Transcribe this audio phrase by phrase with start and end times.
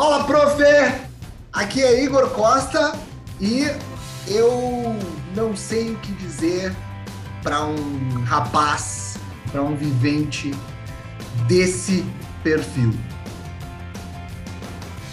[0.00, 0.62] Fala, prof!
[1.52, 2.98] Aqui é Igor Costa
[3.38, 3.66] e
[4.26, 4.96] eu
[5.36, 6.74] não sei o que dizer
[7.42, 9.18] para um rapaz,
[9.52, 10.52] para um vivente
[11.46, 12.02] desse
[12.42, 12.94] perfil.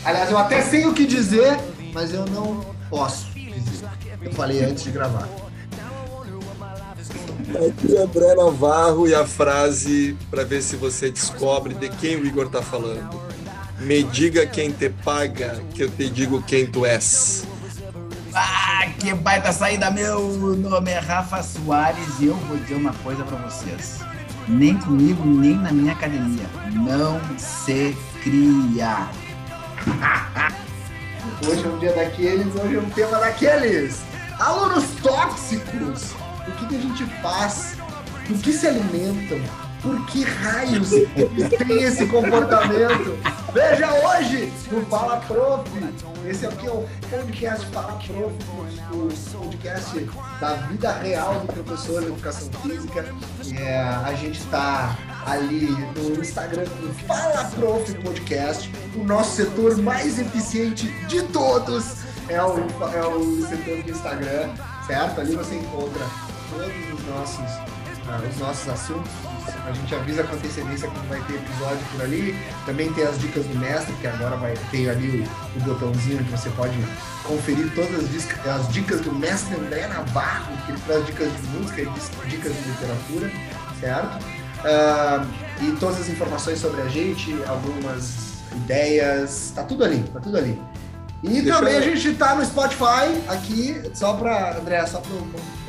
[0.06, 1.60] Aliás, eu até sei o que dizer,
[1.94, 3.90] mas eu não posso dizer.
[4.22, 5.28] Eu falei antes de gravar.
[7.68, 12.26] Aqui é André Navarro e a frase para ver se você descobre de quem o
[12.26, 13.27] Igor está falando.
[13.80, 17.46] Me diga quem te paga, que eu te digo quem tu és.
[18.34, 23.24] Ah, que baita saída, meu nome é Rafa Soares e eu vou dizer uma coisa
[23.24, 24.00] para vocês.
[24.48, 26.46] Nem comigo, nem na minha academia.
[26.72, 29.10] Não se cria.
[31.48, 34.02] Hoje é um dia daqueles, hoje é um tema daqueles.
[34.40, 36.14] Alunos tóxicos.
[36.48, 37.78] O que, que a gente faz?
[38.28, 39.67] Do que se alimentam?
[39.82, 43.18] Por que raios têm esse comportamento?
[43.54, 45.70] Veja hoje no Fala Prof.
[46.26, 48.34] Esse aqui é o podcast Fala Prof,
[48.92, 50.10] o podcast
[50.42, 53.06] da vida real do professor de educação física.
[53.58, 60.20] É, a gente está ali no Instagram do Fala Prof Podcast, o nosso setor mais
[60.20, 62.58] eficiente de todos é o,
[62.94, 64.50] é o setor do Instagram,
[64.86, 65.22] certo?
[65.22, 66.06] Ali você encontra
[66.50, 69.37] todos os nossos, uh, os nossos assuntos.
[69.66, 72.36] A gente avisa com antecedência quando vai ter episódio por ali.
[72.66, 76.32] Também tem as dicas do mestre, que agora vai ter ali o, o botãozinho que
[76.32, 76.78] você pode
[77.24, 81.48] conferir todas as dicas, as dicas do mestre André Navarro, que ele traz dicas de
[81.48, 83.32] música e dicas de literatura,
[83.80, 84.24] certo?
[84.58, 85.28] Uh,
[85.62, 90.60] e todas as informações sobre a gente, algumas ideias, tá tudo ali, tá tudo ali.
[91.24, 91.80] E Deixa também eu...
[91.80, 95.12] a gente tá no Spotify aqui, só para André, só para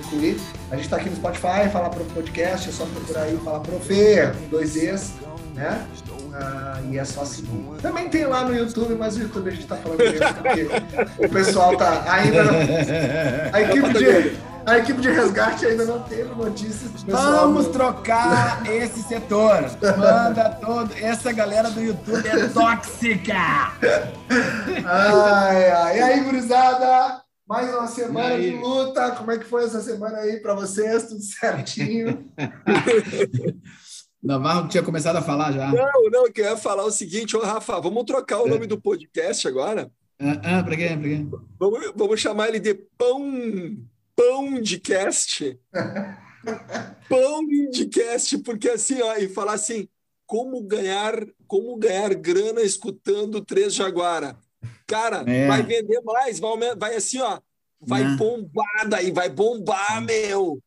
[0.02, 0.38] concluir.
[0.70, 4.32] A gente tá aqui no Spotify, falar pro podcast, é só procurar aí, falar Fê,
[4.38, 5.12] com dois E's,
[5.54, 5.86] né?
[6.34, 7.48] Ah, e é só seguir.
[7.80, 11.28] Também tem lá no YouTube, mas o YouTube a gente tá falando mesmo porque o
[11.28, 12.44] pessoal tá ainda.
[12.44, 12.52] Não...
[13.52, 16.90] A equipe de a equipe de resgate ainda não teve notícias.
[17.06, 19.64] Vamos trocar esse setor.
[19.96, 20.92] Manda todo.
[21.00, 23.72] Essa galera do YouTube é tóxica.
[24.84, 25.98] Ai, ai.
[25.98, 27.22] E aí, gurizada?
[27.48, 29.12] Mais uma semana de luta.
[29.12, 31.08] Como é que foi essa semana aí para vocês?
[31.08, 32.30] Tudo certinho?
[34.22, 35.68] Navarro tinha começado a falar já.
[35.68, 39.48] Não, não, eu queria falar o seguinte, ô Rafa, vamos trocar o nome do podcast
[39.48, 39.90] agora?
[40.20, 40.88] Ah, ah para quê?
[40.88, 41.26] Pra quê?
[41.58, 43.78] Vamos, vamos chamar ele de Pão
[44.14, 45.58] pão de cast.
[47.08, 49.88] pão de cast, porque assim, ó, e falar assim,
[50.26, 51.14] como ganhar,
[51.46, 54.36] como ganhar grana escutando Três Jaguara.
[54.86, 55.46] Cara, é.
[55.46, 57.38] vai vender mais, vai, vai assim, ó,
[57.80, 58.16] vai é.
[58.16, 60.58] bombar daí, vai bombar, meu.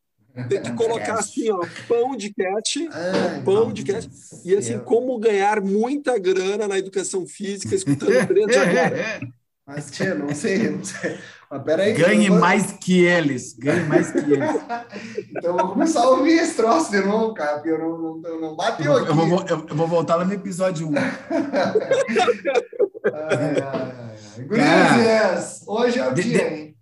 [0.48, 4.08] Tem que colocar assim, ó, pão de cat, Ai, pão de cat,
[4.44, 9.20] e assim, como ganhar muita grana na educação física escutando Três Jaguara.
[9.66, 11.18] Mas, tia, não sei, não sei.
[11.48, 11.92] Mas peraí.
[11.92, 12.40] Ganhe vou...
[12.40, 13.54] mais que eles.
[13.54, 14.50] Ganhe mais que eles.
[15.30, 18.22] então eu vou começar a ouvir esse troço de novo, cara, porque eu não, não,
[18.28, 19.08] eu não bateu aqui.
[19.08, 20.92] Eu vou, eu, eu vou voltar lá no episódio 1.
[20.96, 21.06] ai,
[24.64, 25.44] ai, ai.
[25.66, 26.76] hoje é o de, dia, hein?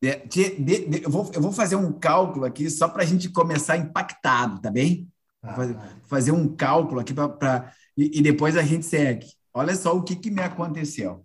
[0.00, 3.28] De, de, de, eu, vou, eu vou fazer um cálculo aqui só para a gente
[3.28, 5.08] começar impactado, tá bem?
[5.42, 7.70] Ah, fazer, fazer um cálculo aqui para.
[7.96, 9.26] E, e depois a gente segue.
[9.52, 11.24] Olha só o que, que me aconteceu.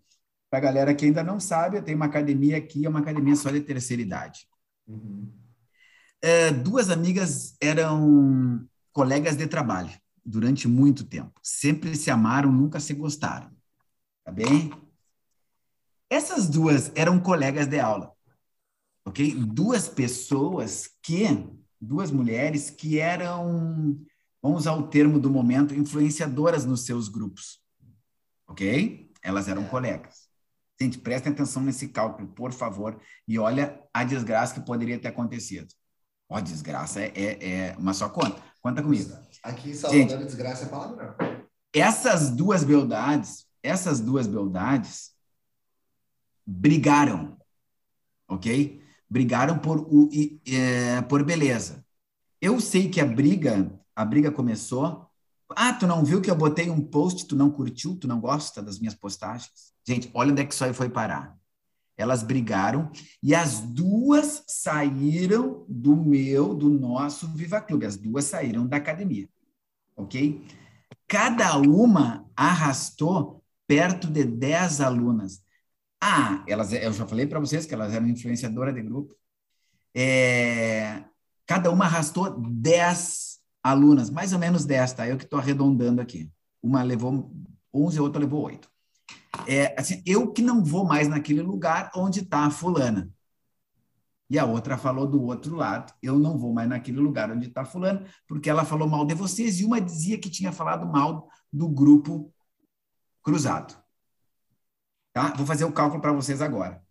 [0.50, 3.36] Para a galera que ainda não sabe, eu tenho uma academia aqui, é uma academia
[3.36, 4.48] só de terceira idade.
[4.88, 5.32] Uhum.
[6.22, 9.92] É, duas amigas eram colegas de trabalho
[10.26, 11.40] durante muito tempo.
[11.42, 13.52] Sempre se amaram, nunca se gostaram.
[14.24, 14.72] Tá bem?
[16.10, 18.12] Essas duas eram colegas de aula.
[19.06, 19.34] Ok?
[19.36, 21.26] Duas pessoas que,
[21.80, 24.00] duas mulheres que eram,
[24.42, 27.62] vamos usar o termo do momento, influenciadoras nos seus grupos.
[28.48, 29.12] Ok?
[29.22, 30.19] Elas eram colegas.
[30.81, 35.67] Gente, prestem atenção nesse cálculo, por favor, e olha a desgraça que poderia ter acontecido.
[36.29, 38.41] Ó, oh, desgraça é, é, é, uma só conta.
[38.62, 39.12] Conta comigo.
[39.44, 41.16] Aqui Salvador, Gente, desgraça é palavrão.
[41.74, 45.12] Essas duas beldades, essas duas beldades
[46.45, 47.38] brigaram,
[48.27, 48.81] ok?
[49.09, 50.09] Brigaram por, o,
[50.48, 51.86] é, por beleza.
[52.39, 55.08] Eu sei que a briga, a briga começou
[55.56, 58.62] ah, tu não viu que eu botei um post, tu não curtiu, tu não gosta
[58.62, 59.50] das minhas postagens?
[59.88, 61.38] Gente, olha onde é que isso aí foi parar.
[61.98, 62.92] Elas brigaram
[63.22, 67.86] e as duas saíram do meu, do nosso Viva Clube.
[67.86, 69.28] As duas saíram da academia,
[69.98, 70.46] ok?
[71.07, 75.44] Cada uma arrastou perto de 10 alunas.
[76.02, 79.13] Ah, elas, eu já falei para vocês que elas eram influenciadoras de grupo.
[79.94, 81.04] É,
[81.45, 83.29] cada uma arrastou 10
[83.71, 85.07] alunas, mais ou menos 10, tá?
[85.07, 86.31] Eu que estou arredondando aqui.
[86.62, 87.31] Uma levou
[87.74, 88.69] 11, a outra levou 8.
[89.48, 93.10] é, assim, eu que não vou mais naquele lugar onde está a fulana.
[94.30, 97.66] E a outra falou do outro lado, eu não vou mais naquele lugar onde está
[97.66, 101.68] fulana, porque ela falou mal de vocês, e uma dizia que tinha falado mal do
[101.68, 102.31] grupo
[103.24, 103.75] cruzado.
[105.12, 105.33] Tá?
[105.36, 106.81] Vou fazer o cálculo para vocês agora.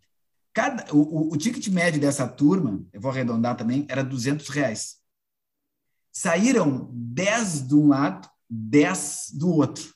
[0.52, 4.97] Cada, o, o, o, ticket médio dessa turma, eu vou arredondar também, era 200 reais.
[6.20, 9.94] Saíram 10 de um lado, 10 do outro.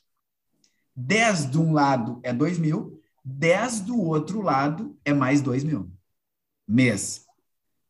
[0.95, 5.91] 10 de um lado é 2 mil, 10 do outro lado é mais 2 mil.
[6.65, 7.25] Mês.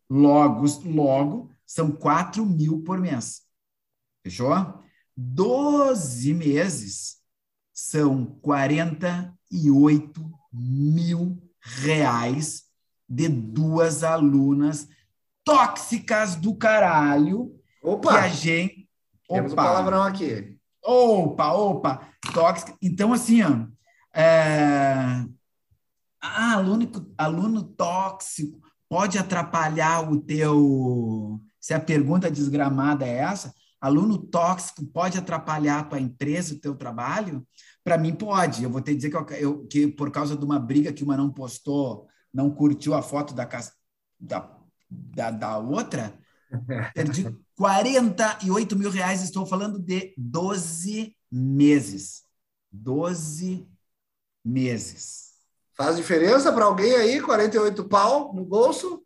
[0.10, 3.44] Logo, logo são 4 mil por mês.
[4.24, 4.82] Fechou?
[5.16, 7.22] 12 meses
[7.72, 12.64] são 48 mil reais
[13.08, 14.88] de duas alunas
[15.44, 18.14] tóxicas do caralho Opa!
[18.14, 18.90] que a gente.
[19.28, 19.36] Opa.
[19.36, 20.58] Temos um palavrão aqui.
[20.84, 22.76] Opa, opa, tóxica.
[22.82, 23.68] Então, assim, ó,
[24.18, 25.26] é...
[26.22, 28.60] ah, aluno, aluno tóxico
[28.90, 31.42] pode atrapalhar o teu.
[31.60, 36.76] Se a pergunta desgramada é essa, aluno tóxico pode atrapalhar a tua empresa, o teu
[36.76, 37.46] trabalho?
[37.84, 38.64] Para mim, pode.
[38.64, 41.04] Eu vou ter que dizer que, eu, eu, que, por causa de uma briga que
[41.04, 43.48] uma não postou, não curtiu a foto da,
[44.20, 44.58] da,
[44.90, 46.18] da, da outra,
[46.94, 52.24] perdi 48 mil reais, estou falando de 12 meses.
[52.72, 53.68] 12
[54.44, 55.34] meses.
[55.76, 57.22] Faz diferença para alguém aí?
[57.22, 59.04] 48 pau no bolso?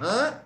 [0.00, 0.42] Hã?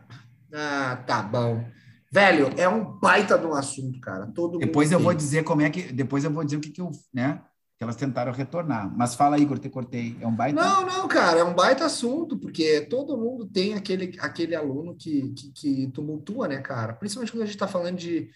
[0.53, 1.65] Ah, tá bom.
[2.13, 4.27] Velho, é um baita de um assunto, cara.
[4.27, 5.05] Todo depois eu tem.
[5.05, 5.93] vou dizer como é que.
[5.93, 6.91] Depois eu vou dizer o que, que eu.
[7.13, 7.41] Né?
[7.81, 8.94] Que elas tentaram retornar.
[8.94, 10.15] Mas fala, Igor, te cortei.
[10.21, 10.62] É um baita.
[10.62, 15.32] Não, não, cara, é um baita assunto, porque todo mundo tem aquele, aquele aluno que,
[15.32, 16.93] que, que tumultua, né, cara?
[16.93, 18.29] Principalmente quando a gente está falando de,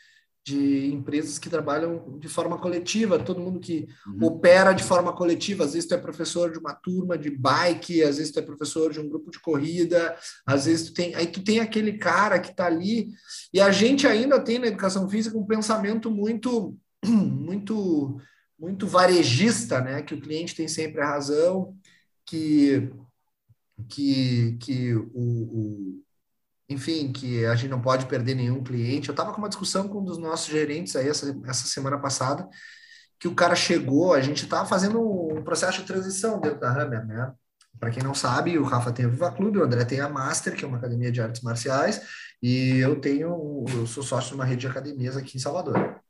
[0.46, 4.28] de empresas que trabalham de forma coletiva, todo mundo que uhum.
[4.28, 5.64] opera de forma coletiva.
[5.64, 8.94] Às vezes tu é professor de uma turma de bike, às vezes tu é professor
[8.94, 11.14] de um grupo de corrida, às vezes tu tem.
[11.14, 13.08] Aí tu tem aquele cara que está ali,
[13.52, 16.74] e a gente ainda tem na educação física um pensamento muito,
[17.04, 18.18] muito
[18.58, 20.02] muito varejista, né?
[20.02, 21.76] Que o cliente tem sempre a razão,
[22.24, 22.90] que
[23.88, 26.04] que, que o, o
[26.68, 29.08] enfim, que a gente não pode perder nenhum cliente.
[29.08, 32.48] Eu estava com uma discussão com um dos nossos gerentes aí essa, essa semana passada,
[33.18, 37.06] que o cara chegou, a gente estava fazendo um processo de transição dentro da Hammer,
[37.06, 37.32] né?
[37.78, 40.54] Para quem não sabe, o Rafa tem a Viva Clube, o André tem a Master,
[40.56, 42.02] que é uma academia de artes marciais,
[42.42, 46.00] e eu tenho, eu sou sócio de uma rede de academias aqui em Salvador.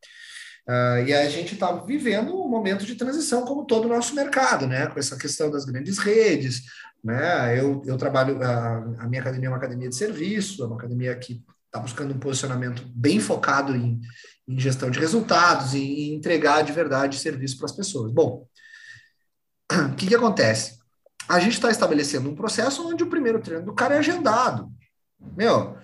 [0.66, 4.66] Uh, e a gente está vivendo um momento de transição, como todo o nosso mercado,
[4.66, 4.86] né?
[4.86, 6.62] Com essa questão das grandes redes,
[7.02, 7.58] né?
[7.58, 11.14] Eu, eu trabalho, a, a minha academia é uma academia de serviço, é uma academia
[11.16, 14.00] que está buscando um posicionamento bem focado em,
[14.48, 18.10] em gestão de resultados e em entregar de verdade serviço para as pessoas.
[18.10, 18.46] Bom,
[19.92, 20.78] o que, que acontece?
[21.28, 24.70] A gente está estabelecendo um processo onde o primeiro treino do cara é agendado.
[25.36, 25.76] Meu,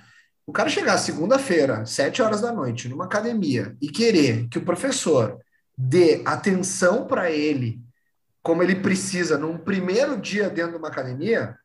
[0.51, 5.39] o cara chegar segunda-feira, sete horas da noite, numa academia e querer que o professor
[5.79, 7.81] dê atenção para ele
[8.43, 11.57] como ele precisa num primeiro dia dentro de uma academia,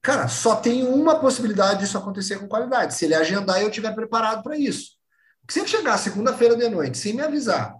[0.00, 2.94] cara, só tem uma possibilidade disso acontecer com qualidade.
[2.94, 4.92] Se ele agendar e eu estiver preparado para isso.
[5.40, 7.74] Porque se ele chegar segunda-feira de noite sem me avisar,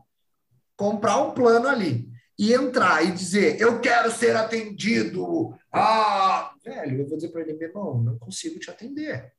[0.77, 7.07] comprar um plano ali e entrar e dizer eu quero ser atendido, ah, velho, eu
[7.07, 9.33] vou dizer para ele, meu irmão, não consigo te atender.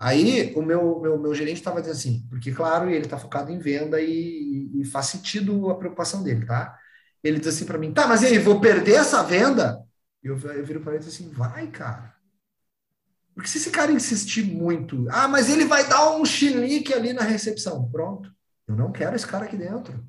[0.00, 3.58] Aí o meu, meu, meu gerente estava dizendo assim, porque claro, ele está focado em
[3.58, 6.74] venda e, e, faz sentido a preocupação dele, tá?
[7.22, 9.78] Ele diz assim para mim, tá, mas e aí, vou perder essa venda?
[10.22, 12.14] Eu, eu viro para ele e digo assim, vai, cara.
[13.34, 17.22] Porque se esse cara insistir muito, ah, mas ele vai dar um chilique ali na
[17.22, 18.32] recepção, pronto.
[18.66, 20.02] Eu não quero esse cara aqui dentro.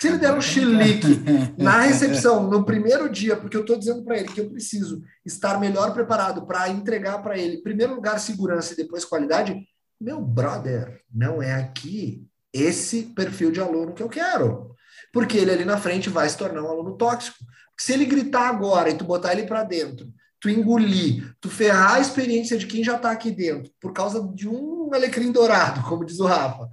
[0.00, 1.20] Se ele der um chilique
[1.58, 5.60] na recepção no primeiro dia, porque eu estou dizendo para ele que eu preciso estar
[5.60, 9.54] melhor preparado para entregar para ele, em primeiro lugar, segurança e depois qualidade,
[10.00, 14.74] meu brother, não é aqui esse perfil de aluno que eu quero.
[15.12, 17.36] Porque ele ali na frente vai se tornar um aluno tóxico.
[17.78, 22.00] Se ele gritar agora e tu botar ele para dentro, tu engolir, tu ferrar a
[22.00, 26.18] experiência de quem já está aqui dentro, por causa de um alecrim dourado, como diz
[26.20, 26.66] o Rafa,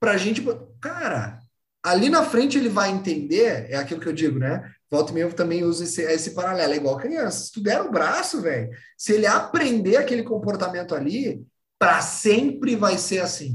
[0.00, 0.44] para gente,
[0.80, 1.43] cara,
[1.84, 4.72] ali na frente ele vai entender, é aquilo que eu digo, né?
[4.90, 7.44] Volta e meia também uso esse, esse paralelo, é igual criança.
[7.44, 11.46] Se tu der o braço, velho, se ele aprender aquele comportamento ali,
[11.78, 13.54] para sempre vai ser assim.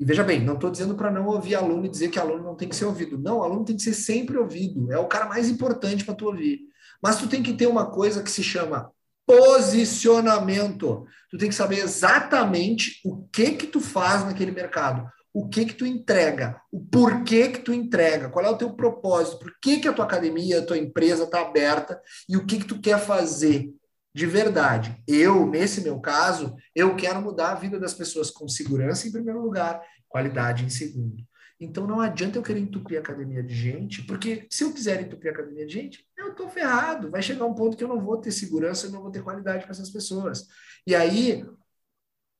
[0.00, 2.56] E veja bem, não estou dizendo para não ouvir aluno e dizer que aluno não
[2.56, 3.18] tem que ser ouvido.
[3.18, 4.90] Não, aluno tem que ser sempre ouvido.
[4.90, 6.60] É o cara mais importante para tu ouvir.
[7.02, 8.90] Mas tu tem que ter uma coisa que se chama
[9.26, 11.06] posicionamento.
[11.30, 15.74] Tu tem que saber exatamente o que que tu faz naquele mercado o que que
[15.74, 19.88] tu entrega, o porquê que tu entrega, qual é o teu propósito, por que que
[19.88, 23.74] a tua academia, a tua empresa está aberta e o que que tu quer fazer
[24.14, 24.96] de verdade.
[25.08, 29.42] Eu, nesse meu caso, eu quero mudar a vida das pessoas com segurança em primeiro
[29.42, 31.24] lugar, qualidade em segundo.
[31.58, 35.30] Então não adianta eu querer entupir a academia de gente, porque se eu quiser entupir
[35.30, 37.10] a academia de gente, eu estou ferrado.
[37.10, 39.64] Vai chegar um ponto que eu não vou ter segurança, eu não vou ter qualidade
[39.64, 40.46] para essas pessoas.
[40.86, 41.44] E aí,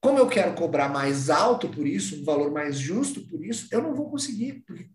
[0.05, 3.81] como eu quero cobrar mais alto por isso, um valor mais justo por isso, eu
[3.81, 4.87] não vou conseguir, porque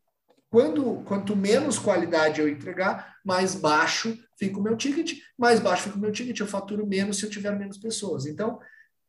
[0.51, 5.97] quando, quanto menos qualidade eu entregar, mais baixo fica o meu ticket, mais baixo fica
[5.97, 8.27] o meu ticket, eu faturo menos se eu tiver menos pessoas.
[8.27, 8.59] Então,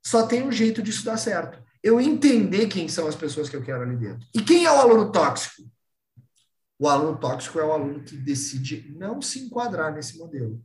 [0.02, 3.62] só tem um jeito disso dar certo eu entender quem são as pessoas que eu
[3.62, 4.26] quero ali dentro.
[4.34, 5.62] E quem é o aluno tóxico?
[6.78, 10.64] O aluno tóxico é o aluno que decide não se enquadrar nesse modelo.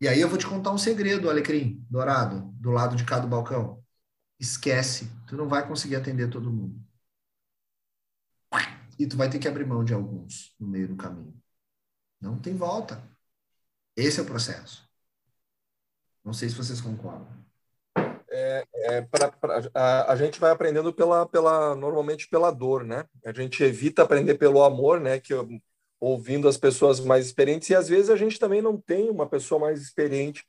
[0.00, 3.28] E aí eu vou te contar um segredo, Alecrim, dourado, do lado de cá do
[3.28, 3.82] balcão.
[4.38, 6.80] Esquece, tu não vai conseguir atender todo mundo.
[8.98, 11.34] E tu vai ter que abrir mão de alguns no meio do caminho.
[12.20, 13.02] Não tem volta.
[13.96, 14.88] Esse é o processo.
[16.24, 17.44] Não sei se vocês concordam
[18.34, 23.04] é, é pra, pra, a, a, gente vai aprendendo pela, pela normalmente pela dor, né?
[23.24, 25.20] A gente evita aprender pelo amor, né?
[25.20, 25.32] Que
[26.04, 29.58] ouvindo as pessoas mais experientes e às vezes a gente também não tem uma pessoa
[29.58, 30.44] mais experiente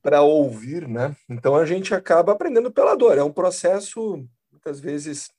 [0.00, 1.16] para ouvir, né?
[1.28, 3.18] Então a gente acaba aprendendo pela dor.
[3.18, 5.30] É um processo muitas vezes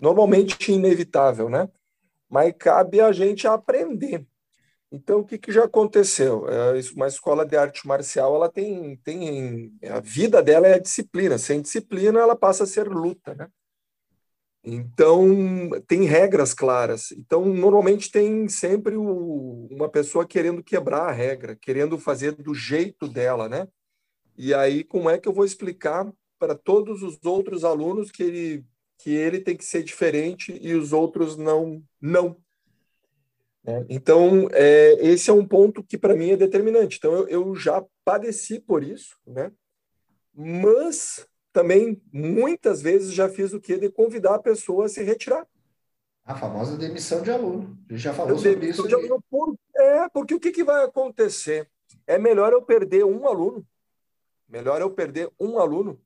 [0.00, 1.68] normalmente inevitável, né?
[2.28, 4.26] Mas cabe a gente aprender.
[4.92, 6.46] Então, o que, que já aconteceu?
[6.48, 11.38] É, uma escola de arte marcial, ela tem, tem a vida dela é a disciplina.
[11.38, 13.48] Sem disciplina, ela passa a ser luta, né?
[14.68, 17.12] Então, tem regras claras.
[17.12, 23.06] Então, normalmente tem sempre o, uma pessoa querendo quebrar a regra, querendo fazer do jeito
[23.06, 23.68] dela, né?
[24.36, 28.64] E aí, como é que eu vou explicar para todos os outros alunos que ele,
[28.98, 32.36] que ele tem que ser diferente e os outros não, não?
[33.62, 33.86] Né?
[33.88, 36.98] Então, é, esse é um ponto que para mim é determinante.
[36.98, 39.52] Então, eu, eu, já padeci por isso, né?
[40.34, 41.24] mas
[41.56, 45.46] também muitas vezes já fiz o que de convidar a pessoa a se retirar.
[46.22, 47.78] A famosa demissão de aluno.
[47.88, 48.86] A gente já falou sobre isso.
[49.30, 51.66] Por, é, porque o que, que vai acontecer?
[52.06, 53.66] É melhor eu perder um aluno,
[54.46, 55.98] melhor eu perder um aluno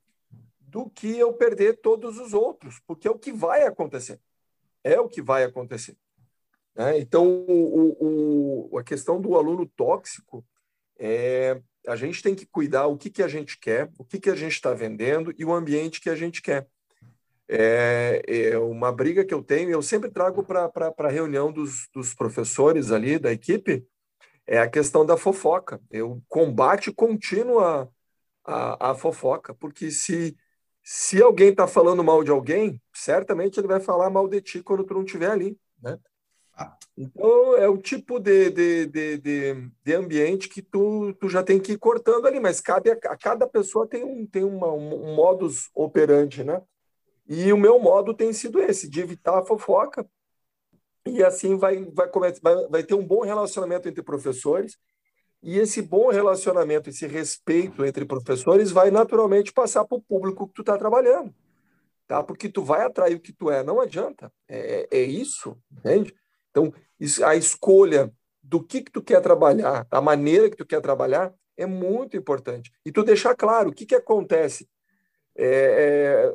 [0.60, 4.20] do que eu perder todos os outros, porque é o que vai acontecer.
[4.84, 5.96] É o que vai acontecer.
[6.76, 7.00] Né?
[7.00, 10.44] Então, o, o, a questão do aluno tóxico
[10.96, 14.30] é a gente tem que cuidar o que, que a gente quer, o que, que
[14.30, 16.66] a gente está vendendo e o ambiente que a gente quer.
[17.48, 22.14] É, é uma briga que eu tenho, eu sempre trago para a reunião dos, dos
[22.14, 23.84] professores ali, da equipe,
[24.46, 25.80] é a questão da fofoca.
[25.90, 27.88] Eu combate contínuo a,
[28.44, 30.36] a, a fofoca, porque se,
[30.82, 34.84] se alguém está falando mal de alguém, certamente ele vai falar mal de ti quando
[34.84, 35.58] tu não estiver ali.
[35.82, 35.98] Né?
[36.96, 41.58] Então, é o tipo de, de, de, de, de ambiente que tu, tu já tem
[41.58, 45.14] que ir cortando ali, mas cabe a, a cada pessoa tem um, tem uma, um
[45.14, 46.60] modus operandi, né?
[47.26, 50.06] E o meu modo tem sido esse, de evitar a fofoca,
[51.06, 52.10] e assim vai, vai,
[52.42, 54.76] vai, vai ter um bom relacionamento entre professores,
[55.42, 60.54] e esse bom relacionamento, esse respeito entre professores vai naturalmente passar para o público que
[60.54, 61.34] tu está trabalhando,
[62.06, 62.22] tá?
[62.22, 66.14] Porque tu vai atrair o que tu é, não adianta, é, é isso, entende?
[66.50, 66.72] Então,
[67.24, 71.66] a escolha do que, que tu quer trabalhar, a maneira que tu quer trabalhar, é
[71.66, 72.72] muito importante.
[72.84, 74.68] E tu deixar claro o que, que acontece.
[75.36, 75.46] É,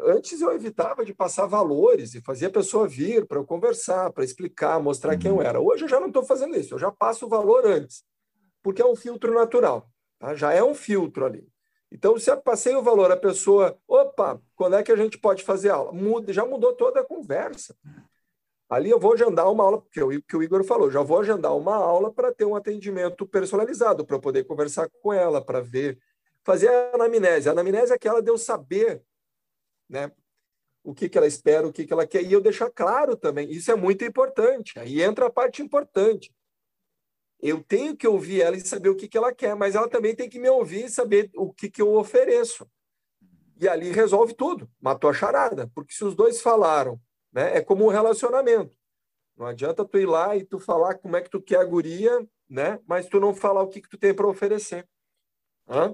[0.07, 4.11] é, antes eu evitava de passar valores e fazia a pessoa vir para eu conversar,
[4.11, 5.19] para explicar, mostrar uhum.
[5.19, 5.41] quem eu uhum.
[5.41, 5.59] era.
[5.59, 8.03] Hoje eu já não estou fazendo isso, eu já passo o valor antes,
[8.63, 10.33] porque é um filtro natural, tá?
[10.33, 11.47] já é um filtro ali.
[11.91, 15.43] Então, se eu passei o valor, a pessoa, opa, quando é que a gente pode
[15.43, 15.91] fazer aula?
[15.91, 17.75] Muda, já mudou toda a conversa.
[18.69, 21.55] Ali eu vou agendar uma aula, porque o que o Igor falou, já vou agendar
[21.55, 25.99] uma aula para ter um atendimento personalizado, para poder conversar com ela, para ver,
[26.43, 27.47] fazer a anamnese.
[27.47, 29.03] A anamnese é aquela de eu saber
[29.87, 30.11] né,
[30.83, 33.51] o que, que ela espera, o que, que ela quer, e eu deixar claro também.
[33.51, 34.79] Isso é muito importante.
[34.79, 36.33] Aí entra a parte importante.
[37.39, 40.15] Eu tenho que ouvir ela e saber o que, que ela quer, mas ela também
[40.15, 42.67] tem que me ouvir e saber o que, que eu ofereço.
[43.61, 44.67] E ali resolve tudo.
[44.81, 45.69] Matou a charada.
[45.75, 46.99] Porque se os dois falaram
[47.35, 47.57] né?
[47.57, 48.77] É como um relacionamento.
[49.37, 52.25] Não adianta tu ir lá e tu falar como é que tu quer a guria,
[52.49, 52.79] né?
[52.87, 54.87] mas tu não falar o que, que tu tem para oferecer.
[55.67, 55.93] Hã?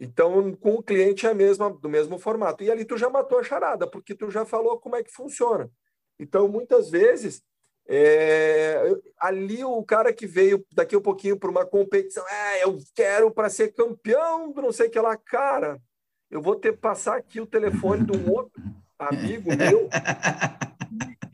[0.00, 2.64] Então, com o cliente é a mesma, do mesmo formato.
[2.64, 5.70] E ali tu já matou a charada, porque tu já falou como é que funciona.
[6.18, 7.40] Então, muitas vezes,
[7.86, 8.82] é,
[9.18, 13.30] ali o cara que veio daqui a um pouquinho para uma competição, é, eu quero
[13.30, 15.80] para ser campeão do não sei que lá, cara,
[16.28, 18.60] eu vou ter que passar aqui o telefone de um outro
[18.98, 19.88] amigo meu,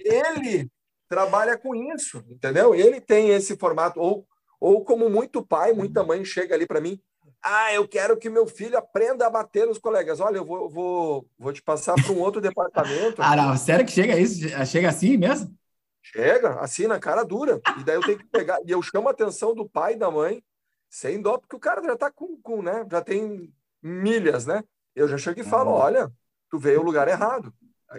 [0.09, 0.71] ele
[1.09, 2.75] trabalha com isso, entendeu?
[2.75, 4.27] Ele tem esse formato, ou,
[4.61, 7.01] ou como muito pai, muita mãe chega ali para mim,
[7.43, 10.21] ah, eu quero que meu filho aprenda a bater os colegas.
[10.21, 13.23] Olha, eu vou, vou, vou te passar para um outro departamento.
[13.23, 14.49] ah, não, sério que chega isso?
[14.67, 15.57] Chega assim mesmo?
[16.03, 17.61] Chega, assim, na cara dura.
[17.79, 18.59] E daí eu tenho que pegar.
[18.67, 20.43] E eu chamo a atenção do pai e da mãe,
[20.91, 22.85] sem dó, porque o cara já tá com, com né?
[22.91, 24.63] Já tem milhas, né?
[24.95, 26.11] Eu já chego e falo: olha,
[26.51, 27.53] tu veio ao lugar errado.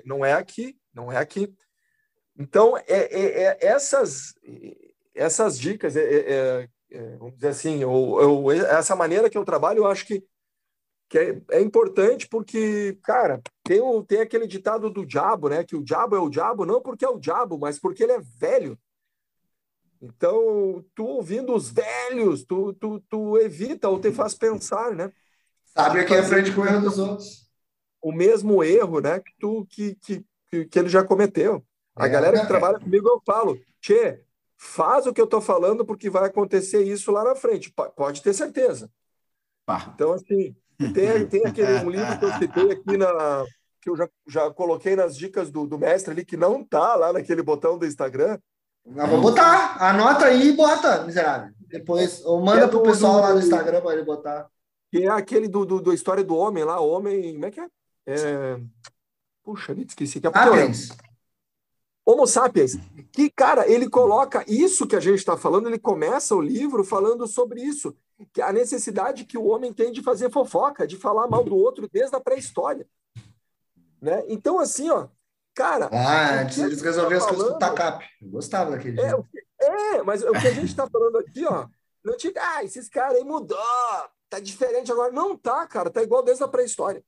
[0.06, 1.54] Não é aqui, não é aqui.
[2.40, 4.34] Então, é, é, é essas,
[5.14, 9.88] essas dicas, é, é, é, vamos dizer assim, ou, essa maneira que eu trabalho, eu
[9.88, 10.24] acho que,
[11.10, 15.66] que é, é, importante porque, cara, tem, um, tem aquele ditado do diabo, né?
[15.66, 18.22] Que o diabo é o diabo não porque é o diabo, mas porque ele é
[18.38, 18.80] velho.
[20.02, 25.12] Então, tu ouvindo os velhos, tu, tu, tu evita ou te faz pensar, né?
[25.66, 27.50] Sabe quem aprende com o erro dos outros.
[28.02, 29.20] O mesmo erro, né?
[29.20, 31.66] Que, tu, que, que, que ele já cometeu.
[32.00, 34.22] A é, galera que trabalha comigo, eu falo, Tchê,
[34.58, 37.74] faz o que eu estou falando porque vai acontecer isso lá na frente.
[37.96, 38.90] Pode ter certeza.
[39.66, 39.92] Pá.
[39.94, 40.56] Então, assim,
[40.94, 43.46] tem, tem aquele um livro que eu citei aqui na
[43.82, 47.14] que eu já, já coloquei nas dicas do, do mestre ali, que não tá lá
[47.14, 48.38] naquele botão do Instagram.
[48.98, 49.82] Ah, vou botar.
[49.82, 51.54] Anota aí e bota, miserável.
[51.68, 54.48] Depois, ou manda é pro pessoal do, lá no Instagram para ele botar.
[54.92, 57.34] Que é aquele do, do, do, História do Homem lá, Homem.
[57.34, 57.68] Como é que é?
[58.08, 58.60] é...
[59.44, 60.20] Puxa, me esqueci.
[60.20, 60.46] Que é ah,
[62.10, 62.76] Homo sapiens,
[63.12, 67.28] que, cara, ele coloca isso que a gente está falando, ele começa o livro falando
[67.28, 67.96] sobre isso,
[68.34, 71.88] que a necessidade que o homem tem de fazer fofoca, de falar mal do outro
[71.88, 72.88] desde a pré-história.
[74.02, 74.24] Né?
[74.28, 75.08] Então, assim, ó,
[75.54, 75.88] cara.
[75.92, 78.06] Ah, eles resolveram tá as coisas com o TACAP.
[78.22, 79.00] Eu gostava daquele.
[79.00, 79.14] É,
[79.62, 81.68] é, mas o que a gente está falando aqui, ó,
[82.04, 83.56] não tinha, ah, esses caras aí mudou,
[84.28, 85.12] tá diferente agora.
[85.12, 87.04] Não tá, cara, tá igual desde a pré-história.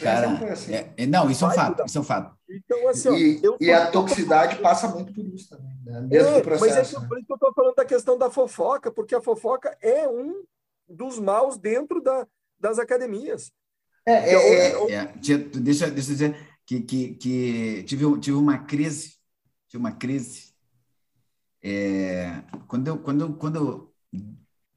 [0.00, 0.74] Cara, assim.
[0.74, 2.36] é, é, não, isso é um fato, isso é um fato.
[2.48, 6.00] Então, assim, e, ó, e a toxicidade passa muito por isso também, né?
[6.02, 6.76] Dentro é, do processo.
[6.76, 7.08] Mas é né?
[7.08, 10.44] por isso que eu estou falando da questão da fofoca, porque a fofoca é um
[10.88, 12.26] dos maus dentro da,
[12.58, 13.50] das academias.
[14.06, 19.14] É, é, é, é deixa, deixa eu dizer que, que, que tive, tive uma crise,
[19.68, 20.48] tive uma crise
[21.62, 23.92] é, quando eu, quando, quando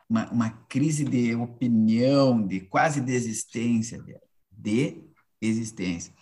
[0.10, 4.04] uma, uma crise de opinião, de quase desistência
[4.62, 5.04] de
[5.42, 6.14] existência.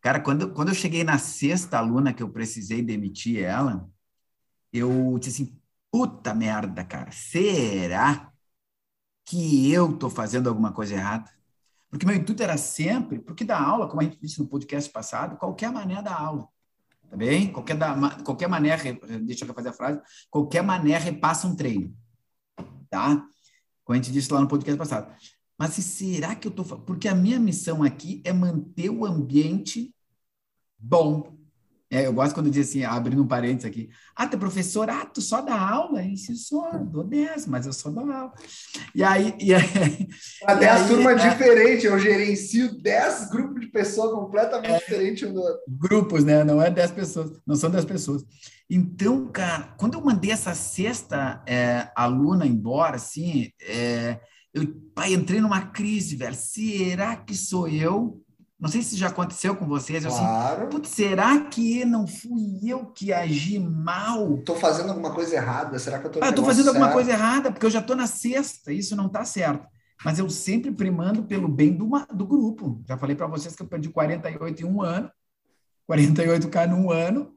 [0.00, 3.88] Cara, quando, quando eu cheguei na sexta aluna que eu precisei demitir ela,
[4.72, 5.60] eu disse assim,
[5.90, 8.32] puta merda, cara, será
[9.24, 11.30] que eu tô fazendo alguma coisa errada?
[11.90, 15.36] Porque meu intuito era sempre, porque da aula, como a gente disse no podcast passado,
[15.36, 16.48] qualquer maneira da aula,
[17.10, 17.52] tá bem?
[17.52, 18.78] Qualquer, da, qualquer maneira,
[19.22, 21.96] deixa eu fazer a frase, qualquer maneira repassa um treino,
[22.90, 23.26] tá?
[23.84, 25.14] Como a gente disse lá no podcast passado.
[25.58, 26.64] Mas será que eu estou.
[26.80, 29.94] Porque a minha missão aqui é manter o ambiente
[30.78, 31.36] bom.
[31.88, 33.88] É, eu gosto quando diz assim, abrindo um parênteses aqui.
[34.14, 36.02] Ah, tu é professor, ah, tu só dá aula?
[36.02, 38.32] Isso, só, dou 10, mas eu só dou aula.
[38.92, 39.36] E aí...
[39.38, 40.08] E aí
[40.44, 45.32] Até as turmas é, diferentes, eu gerencio 10 grupos de pessoas completamente é, diferentes um
[45.32, 45.60] do outro.
[45.68, 46.42] Grupos, né?
[46.42, 48.24] Não é 10 pessoas, não são 10 pessoas.
[48.68, 54.18] Então, cara, quando eu mandei essa sexta é, aluna embora, assim, é,
[54.56, 56.34] eu, pai, entrei numa crise, velho.
[56.34, 58.22] Será que sou eu?
[58.58, 60.02] Não sei se já aconteceu com vocês.
[60.02, 60.68] Eu assim, claro.
[60.68, 64.36] Assim, será que não fui eu que agi mal?
[64.36, 65.78] Estou fazendo alguma coisa errada?
[65.78, 68.06] Será que eu estou ah, Estou fazendo alguma coisa errada, porque eu já estou na
[68.06, 69.66] sexta, isso não está certo.
[70.02, 72.82] Mas eu sempre primando pelo bem do, do grupo.
[72.88, 75.10] Já falei para vocês que eu perdi 48 em um ano,
[75.90, 77.34] 48K num ano,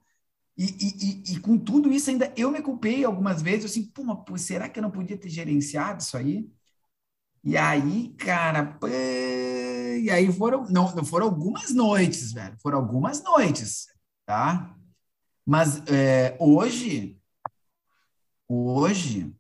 [0.58, 4.03] e, e, e, e, com tudo isso ainda eu me culpei algumas vezes, assim, pô,
[4.03, 6.49] mas, será que eu não podia ter gerenciado isso aí?
[7.43, 13.88] E aí, cara, e aí foram, não, não foram algumas noites, velho, foram algumas noites,
[14.25, 14.75] tá?
[15.45, 17.17] Mas é, hoje,
[18.47, 19.34] hoje,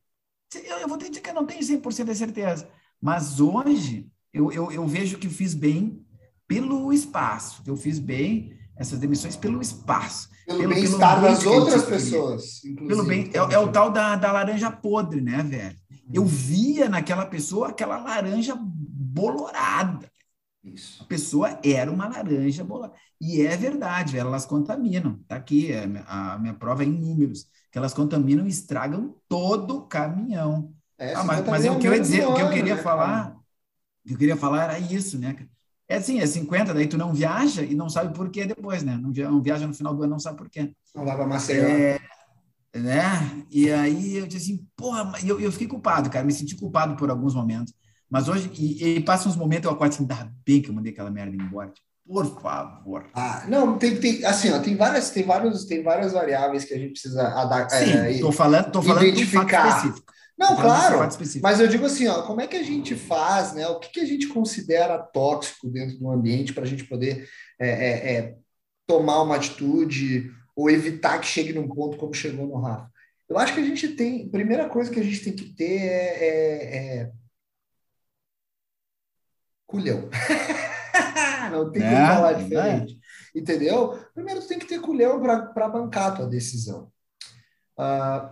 [0.53, 2.69] eu, eu vou te dizer que eu não tenho 100% de certeza,
[3.01, 6.05] mas hoje eu, eu, eu vejo que fiz bem
[6.47, 10.29] pelo espaço, eu fiz bem essas demissões pelo espaço.
[10.45, 12.61] Pelo, pelo bem-estar das outras pessoas.
[12.87, 15.77] Pelo bem, é, é, o tal da, da laranja podre, né, velho?
[16.11, 20.11] Eu via naquela pessoa aquela laranja bolorada.
[20.63, 21.03] Isso.
[21.03, 22.95] A pessoa era uma laranja bolorada.
[23.21, 25.19] E é verdade, elas contaminam.
[25.21, 27.47] Está aqui é, a minha prova é em números.
[27.71, 30.73] Que elas contaminam e estragam todo o caminhão.
[30.97, 33.37] É, ah, mas, mas o que eu ia dizer, o que eu queria né, falar,
[34.03, 35.35] o que eu queria falar era isso, né?
[35.87, 38.97] É assim, é 50, daí tu não viaja e não sabe por quê depois, né?
[38.97, 40.73] Não viaja no final do ano, não sabe por quê.
[40.93, 41.63] Não vai para Maceió.
[41.63, 41.99] É,
[42.75, 43.43] né?
[43.49, 47.09] E aí eu disse assim, porra, eu, eu fiquei culpado, cara, me senti culpado por
[47.09, 47.73] alguns momentos.
[48.09, 50.91] Mas hoje, e, e passa uns momentos, eu acordo assim, dá bem que eu mandei
[50.91, 51.69] aquela merda embora.
[51.69, 53.05] Tipo, Por favor.
[53.13, 56.77] Ah, não, tem, tem assim, ó, tem várias, tem vários, tem várias variáveis que a
[56.77, 57.83] gente precisa adaptar.
[57.83, 59.77] Sim, é, tô falando, tô falando identificar.
[59.77, 60.09] específico.
[60.39, 60.99] Não, claro.
[61.41, 63.67] Mas eu digo assim, ó, como é que a gente faz, né?
[63.67, 67.27] O que, que a gente considera tóxico dentro do ambiente para a gente poder
[67.59, 68.35] é, é, é,
[68.87, 72.91] tomar uma atitude ou evitar que chegue num ponto como chegou no Rafa?
[73.29, 75.83] Eu acho que a gente tem, a primeira coisa que a gente tem que ter
[75.83, 77.11] é, é, é
[79.65, 80.09] culhão.
[81.49, 82.99] não tem é, como falar diferente.
[83.33, 84.03] Entendeu?
[84.13, 86.91] Primeiro, tu tem que ter culhão para bancar a tua decisão.
[87.77, 88.29] Uh,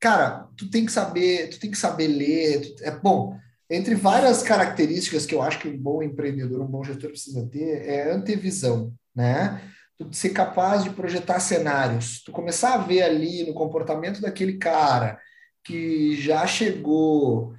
[0.00, 2.62] cara, tu tem que saber, tu tem que saber ler.
[2.62, 3.38] Tu, é bom.
[3.70, 7.86] Entre várias características que eu acho que um bom empreendedor, um bom gestor precisa ter,
[7.86, 9.62] é antevisão, né?
[10.10, 15.20] Ser capaz de projetar cenários, tu começar a ver ali no comportamento daquele cara
[15.64, 17.54] que já chegou,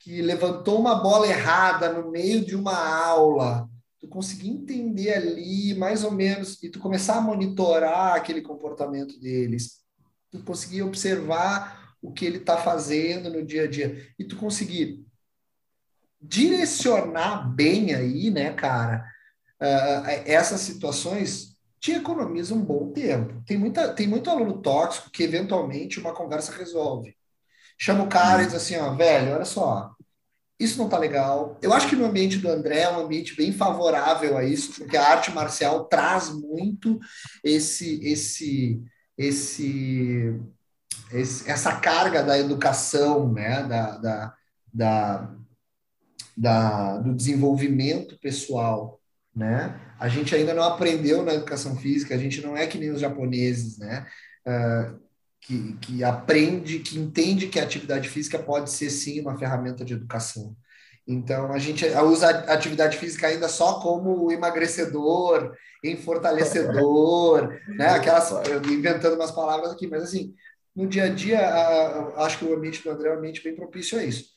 [0.00, 6.04] que levantou uma bola errada no meio de uma aula, tu conseguir entender ali mais
[6.04, 9.80] ou menos e tu começar a monitorar aquele comportamento deles,
[10.30, 15.04] tu conseguir observar o que ele está fazendo no dia a dia e tu conseguir
[16.20, 19.04] direcionar bem aí, né, cara,
[19.60, 21.55] uh, essas situações
[21.86, 23.40] te economiza um bom tempo.
[23.46, 27.16] Tem, muita, tem muito aluno tóxico que eventualmente uma conversa resolve.
[27.78, 29.94] Chama o cara e diz assim, ó, velho, olha só,
[30.58, 31.56] isso não tá legal.
[31.62, 34.96] Eu acho que no ambiente do André é um ambiente bem favorável a isso, porque
[34.96, 36.98] a arte marcial traz muito
[37.44, 38.82] esse esse
[39.16, 40.40] esse,
[41.12, 44.34] esse essa carga da educação, né, da, da,
[44.74, 45.34] da,
[46.36, 48.95] da, do desenvolvimento pessoal,
[49.36, 49.78] né?
[50.00, 53.00] A gente ainda não aprendeu na educação física, a gente não é que nem os
[53.00, 54.06] japoneses, né?
[54.46, 54.98] Uh,
[55.40, 59.92] que, que aprende, que entende que a atividade física pode ser sim uma ferramenta de
[59.92, 60.56] educação.
[61.06, 67.90] Então a gente usa a atividade física ainda só como emagrecedor, em fortalecedor, né?
[67.90, 68.32] Aquelas
[68.70, 70.34] inventando umas palavras aqui, mas assim,
[70.74, 71.40] no dia a dia,
[72.16, 74.35] acho que o ambiente do André é um ambiente bem propício a isso.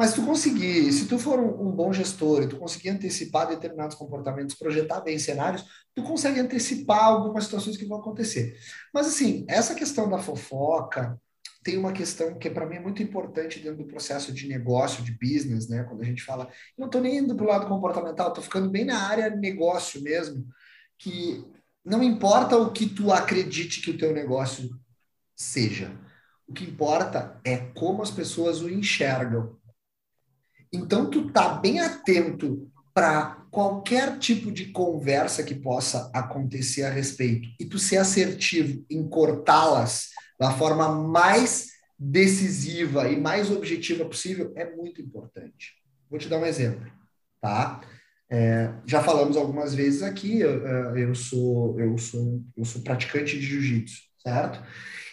[0.00, 3.94] Mas tu conseguir, se tu for um, um, bom gestor e tu conseguir antecipar determinados
[3.94, 5.62] comportamentos, projetar bem cenários,
[5.94, 8.58] tu consegue antecipar algumas situações que vão acontecer.
[8.94, 11.20] Mas assim, essa questão da fofoca
[11.62, 15.12] tem uma questão que para mim é muito importante dentro do processo de negócio, de
[15.12, 15.84] business, né?
[15.84, 18.86] Quando a gente fala, não estou nem indo para o lado comportamental, estou ficando bem
[18.86, 20.46] na área negócio mesmo,
[20.98, 21.44] que
[21.84, 24.70] não importa o que tu acredite que o teu negócio
[25.36, 25.94] seja.
[26.48, 29.59] O que importa é como as pessoas o enxergam.
[30.72, 37.48] Então, tu tá bem atento para qualquer tipo de conversa que possa acontecer a respeito
[37.58, 44.74] e tu ser assertivo em cortá-las da forma mais decisiva e mais objetiva possível é
[44.74, 45.74] muito importante.
[46.08, 46.90] Vou te dar um exemplo,
[47.40, 47.80] tá?
[48.30, 50.64] É, já falamos algumas vezes aqui, eu,
[50.96, 54.62] eu, sou eu sou eu sou praticante de jiu-jitsu, certo?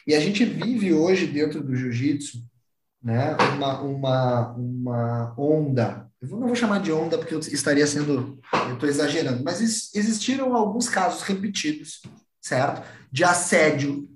[0.05, 2.37] E a gente vive hoje dentro do jiu-jitsu
[3.01, 6.09] né, uma, uma, uma onda.
[6.21, 9.61] Eu não vou chamar de onda porque eu estaria sendo, eu estou exagerando, mas
[9.93, 12.01] existiram alguns casos repetidos,
[12.41, 12.83] certo?
[13.11, 14.09] De assédio,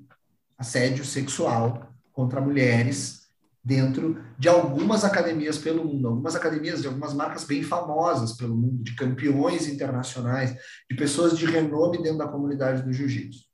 [0.57, 3.21] assédio sexual contra mulheres
[3.63, 8.83] dentro de algumas academias pelo mundo, algumas academias de algumas marcas bem famosas pelo mundo,
[8.83, 10.55] de campeões internacionais,
[10.89, 13.45] de pessoas de renome dentro da comunidade do jiu-jitsu.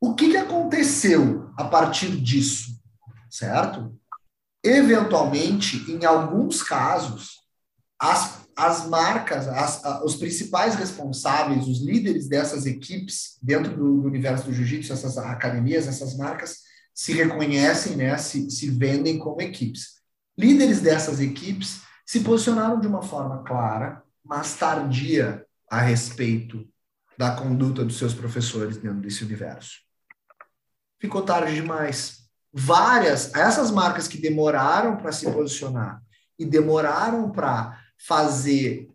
[0.00, 2.80] O que, que aconteceu a partir disso,
[3.30, 3.94] certo?
[4.66, 7.36] Eventualmente, em alguns casos,
[8.00, 14.46] as, as marcas, as, os principais responsáveis, os líderes dessas equipes dentro do, do universo
[14.46, 20.00] do jiu-jitsu, essas academias, essas marcas, se reconhecem, né, se, se vendem como equipes.
[20.36, 26.66] Líderes dessas equipes se posicionaram de uma forma clara, mas tardia a respeito
[27.16, 29.76] da conduta dos seus professores dentro desse universo.
[30.98, 36.00] Ficou tarde demais várias, essas marcas que demoraram para se posicionar
[36.38, 38.88] e demoraram para fazer,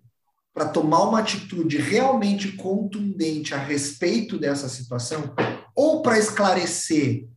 [0.54, 5.34] para tomar uma atitude realmente contundente a respeito dessa situação,
[5.76, 7.28] ou para esclarecer,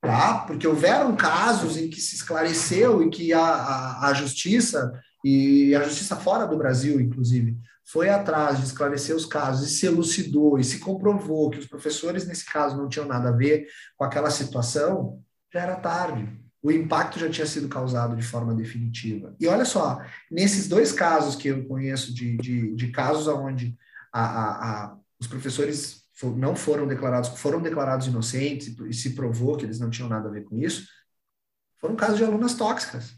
[0.00, 0.38] tá?
[0.46, 5.82] Porque houveram casos em que se esclareceu e que a, a, a justiça, e a
[5.84, 10.64] justiça fora do Brasil, inclusive, foi atrás de esclarecer os casos e se elucidou e
[10.64, 15.22] se comprovou que os professores, nesse caso, não tinham nada a ver com aquela situação,
[15.54, 16.28] já era tarde.
[16.60, 19.36] O impacto já tinha sido causado de forma definitiva.
[19.38, 23.78] E olha só, nesses dois casos que eu conheço, de, de, de casos onde
[24.12, 26.02] a, a, a, os professores
[26.36, 30.32] não foram declarados, foram declarados inocentes e, se provou que eles não tinham nada a
[30.32, 30.86] ver com isso,
[31.78, 33.14] foram casos de alunas tóxicas.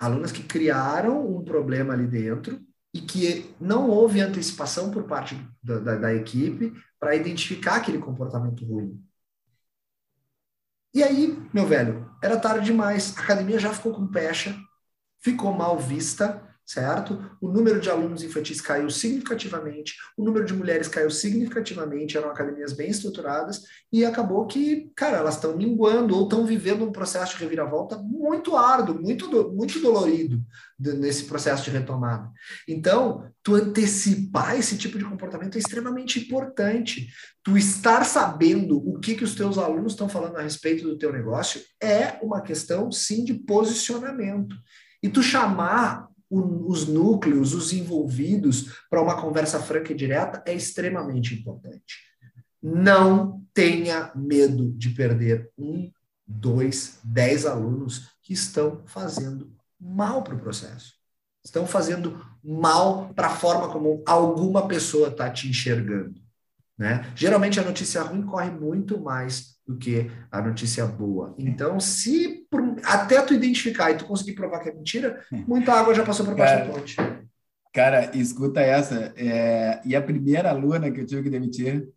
[0.00, 2.60] Alunas que criaram um problema ali dentro,
[2.94, 8.64] e que não houve antecipação por parte da, da, da equipe para identificar aquele comportamento
[8.66, 9.02] ruim.
[10.94, 14.54] E aí, meu velho, era tarde demais, a academia já ficou com pecha,
[15.20, 17.18] ficou mal vista, certo?
[17.40, 22.72] O número de alunos infantis caiu significativamente, o número de mulheres caiu significativamente, eram academias
[22.72, 27.42] bem estruturadas, e acabou que, cara, elas estão minguando ou estão vivendo um processo de
[27.42, 30.42] reviravolta muito árduo, muito, muito dolorido
[30.78, 32.30] nesse processo de retomada.
[32.66, 37.08] Então, tu antecipar esse tipo de comportamento é extremamente importante.
[37.42, 41.12] Tu estar sabendo o que, que os teus alunos estão falando a respeito do teu
[41.12, 44.56] negócio é uma questão, sim, de posicionamento.
[45.02, 51.34] E tu chamar os núcleos, os envolvidos para uma conversa franca e direta é extremamente
[51.34, 52.00] importante.
[52.62, 55.90] Não tenha medo de perder um,
[56.26, 60.94] dois, dez alunos que estão fazendo mal para o processo.
[61.44, 66.22] Estão fazendo mal para a forma como alguma pessoa está te enxergando.
[66.78, 67.12] Né?
[67.14, 71.34] Geralmente a notícia ruim corre muito mais do que a notícia boa.
[71.36, 72.41] Então, se
[72.84, 76.34] até tu identificar e tu conseguir provar que é mentira, muita água já passou por
[76.34, 76.96] baixo da ponte.
[77.72, 79.12] Cara, escuta essa.
[79.16, 81.88] É, e a primeira aluna que eu tive que demitir,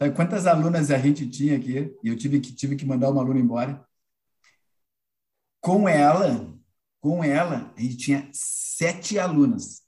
[0.00, 1.92] sabe quantas alunas a gente tinha aqui?
[2.02, 3.84] E eu tive que, tive que mandar uma aluna embora.
[5.60, 6.54] Com ela,
[7.00, 9.82] com ela, a gente tinha sete alunas.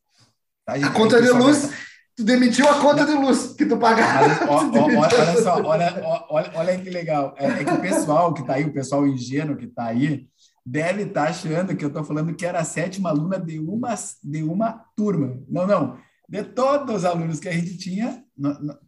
[0.65, 0.75] Tá?
[0.75, 1.71] A, a conta de luz
[2.19, 4.51] Tu demitiu a conta de luz que tu pagava.
[4.51, 7.33] Olha, olha só, olha, olha, olha que legal.
[7.39, 10.27] É, é, que o pessoal que está aí, o pessoal ingênuo que está aí,
[10.65, 13.95] deve estar tá achando que eu estou falando que era a sétima aluna de uma,
[14.23, 15.43] de uma turma.
[15.49, 15.99] Não, não.
[16.29, 18.79] De todos os alunos que a gente tinha, no, no,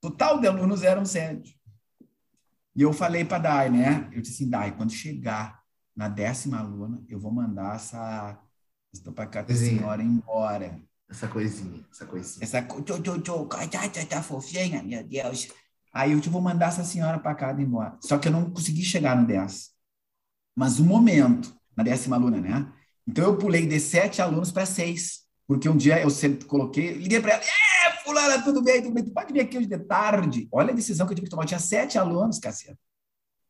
[0.00, 1.58] total de alunos eram sete.
[2.74, 4.08] E eu falei para Dai, né?
[4.12, 5.62] Eu disse assim, Dai, quando chegar
[5.94, 8.38] na décima aluna, eu vou mandar essa,
[8.92, 10.80] essa senhora embora.
[11.08, 12.44] Essa coisinha, essa coisinha.
[12.44, 13.68] Essa tchô, tchô, tchô, tá,
[14.08, 15.48] tá fofinha, meu Deus.
[15.92, 17.96] Aí eu te vou mandar essa senhora para casa embora.
[18.02, 19.75] Só que eu não consegui chegar no 10.
[20.56, 22.72] Mas o momento, na décima aluna, né?
[23.06, 25.26] Então eu pulei de sete alunos para seis.
[25.46, 29.04] Porque um dia eu sempre coloquei, liguei para ela, é, fulana, tudo bem, tudo bem,
[29.04, 30.48] tu pode vir aqui hoje de tarde.
[30.50, 31.44] Olha a decisão que eu tive que tomar.
[31.44, 32.78] Eu tinha sete alunos, caceta.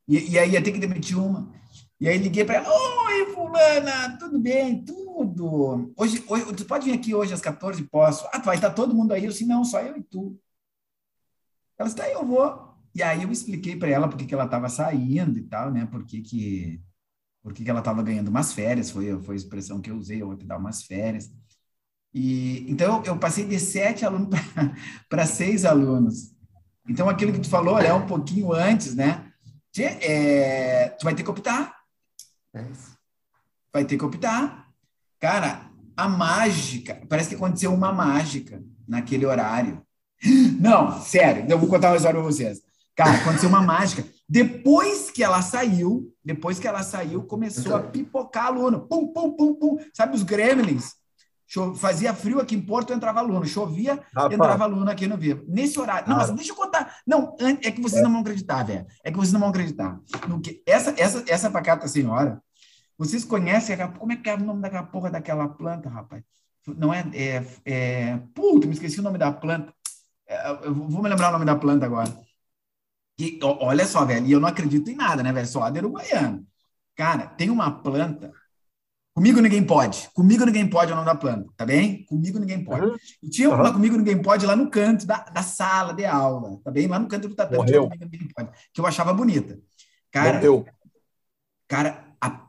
[0.07, 1.51] E, e aí ia ter que demitir uma.
[1.99, 4.85] E aí liguei para ela, oi, fulana, tudo bem?
[4.85, 5.93] Tudo.
[5.97, 7.83] Hoje, hoje, tu pode vir aqui hoje às 14?
[7.85, 8.29] Posso.
[8.33, 9.25] Ah, vai estar todo mundo aí?
[9.25, 10.39] Eu disse, não, só eu e tu.
[11.79, 12.75] Ela disse, tá, eu vou.
[12.95, 15.87] E aí eu expliquei para ela porque que ela estava saindo e tal, né?
[15.91, 16.81] Porque que,
[17.47, 20.27] porque que ela estava ganhando umas férias, foi, foi a expressão que eu usei, eu
[20.27, 21.31] vou te dar umas férias.
[22.13, 24.31] E, então, eu passei de sete alunos
[25.09, 26.35] para seis alunos.
[26.89, 29.31] Então, aquilo que tu falou, é um pouquinho antes, né?
[29.79, 31.73] É, tu vai ter que optar.
[32.53, 32.65] É
[33.73, 34.67] Vai ter que optar.
[35.21, 39.87] Cara, a mágica, parece que aconteceu uma mágica naquele horário.
[40.59, 42.61] Não, sério, eu vou contar uma história para vocês.
[42.97, 44.05] Cara, aconteceu uma mágica.
[44.29, 48.81] Depois que ela saiu, depois que ela saiu, começou a pipocar aluno.
[48.81, 49.79] Pum, pum, pum, pum.
[49.93, 50.95] Sabe os gremlins?
[51.77, 53.47] Fazia frio aqui em Porto, entrava aluno.
[53.47, 55.45] Chovia, entrava aluno aqui no Vivo.
[55.47, 56.09] Nesse horário.
[56.09, 56.97] Não, mas deixa eu contar.
[57.07, 58.85] Não, é que vocês não vão acreditar, velho.
[59.05, 60.01] É que vocês não vão acreditar.
[60.29, 62.43] No que, essa, essa, essa pacata senhora,
[62.99, 66.25] vocês conhecem como é que é o nome daquela porra daquela planta, rapaz?
[66.67, 69.73] Não é, é, é puta, me esqueci o nome da planta.
[70.27, 72.13] É, eu vou me lembrar o nome da planta agora.
[73.19, 75.47] E, olha só, velho, e eu não acredito em nada, né, velho?
[75.47, 76.47] Sou de uruguaiano.
[76.95, 78.33] Cara, tem uma planta.
[79.15, 80.11] Comigo ninguém pode.
[80.13, 82.05] Comigo ninguém pode é o nome da planta, tá bem?
[82.05, 82.87] Comigo ninguém pode.
[82.87, 82.97] Uhum.
[83.23, 83.73] E tinha uma uhum.
[83.73, 86.87] comigo ninguém pode lá no canto da, da sala de aula, tá bem?
[86.87, 89.59] Lá no canto do tatame, comigo ninguém pode, que eu achava bonita.
[90.11, 90.67] Cara, Morreu.
[91.67, 92.07] cara,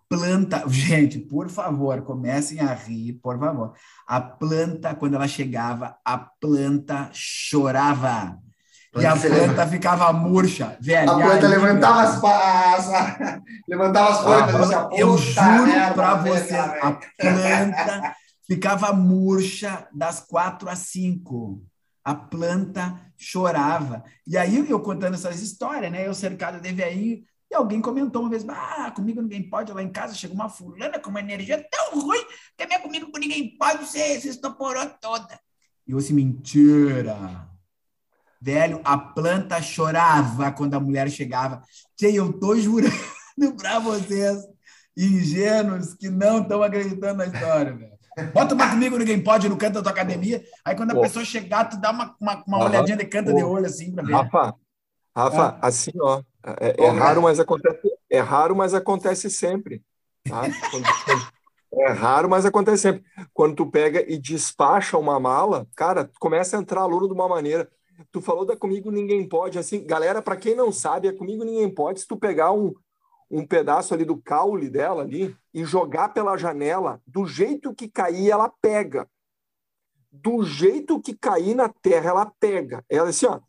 [0.09, 3.73] planta, gente, por favor, comecem a rir, por favor.
[4.05, 8.39] A planta, quando ela chegava, a planta chorava.
[9.01, 11.09] E a planta ficava murcha, velho.
[11.09, 14.71] A planta aí, levantava as, as, levantava as folhas.
[14.71, 18.15] Ah, eu juro para você, a planta
[18.47, 21.63] ficava murcha das quatro às cinco.
[22.03, 24.03] A planta chorava.
[24.25, 26.07] E aí eu contando essas histórias, né?
[26.07, 29.91] Eu cercado de aí e alguém comentou uma vez, ah, comigo ninguém pode, lá em
[29.91, 32.23] casa chega uma fulana com uma energia tão ruim
[32.57, 35.39] que minha comigo com ninguém pode, você se estoporou toda.
[35.87, 37.46] E eu assim, mentira.
[38.41, 41.61] Velho, a planta chorava quando a mulher chegava.
[41.95, 42.93] Tchê, eu tô jurando
[43.57, 44.45] para vocês,
[44.95, 47.97] ingênuos, que não estão acreditando na história, velho.
[48.33, 50.43] Bota uma comigo, ninguém pode, no canto da tua academia.
[50.65, 51.01] Aí quando a Pô.
[51.01, 53.37] pessoa chegar, tu dá uma, uma, uma olhadinha de canto Pô.
[53.37, 54.13] de olho assim para ver.
[54.13, 54.55] Rafa,
[55.15, 55.67] Rafa, ah.
[55.67, 56.21] assim, ó,
[56.59, 59.83] é, é raro, mas acontece, é raro, mas acontece sempre.
[60.27, 60.43] Tá?
[61.73, 63.03] É raro, mas acontece sempre.
[63.33, 67.69] Quando tu pega e despacha uma mala, cara, começa a entrar aluno de uma maneira.
[68.11, 71.69] Tu falou da Comigo Ninguém Pode, assim, galera, para quem não sabe, a Comigo Ninguém
[71.69, 72.73] Pode, se tu pegar um,
[73.29, 78.29] um pedaço ali do caule dela ali e jogar pela janela, do jeito que cair,
[78.29, 79.09] ela pega.
[80.11, 82.83] Do jeito que cair na terra, ela pega.
[82.89, 83.39] Ela assim, ó,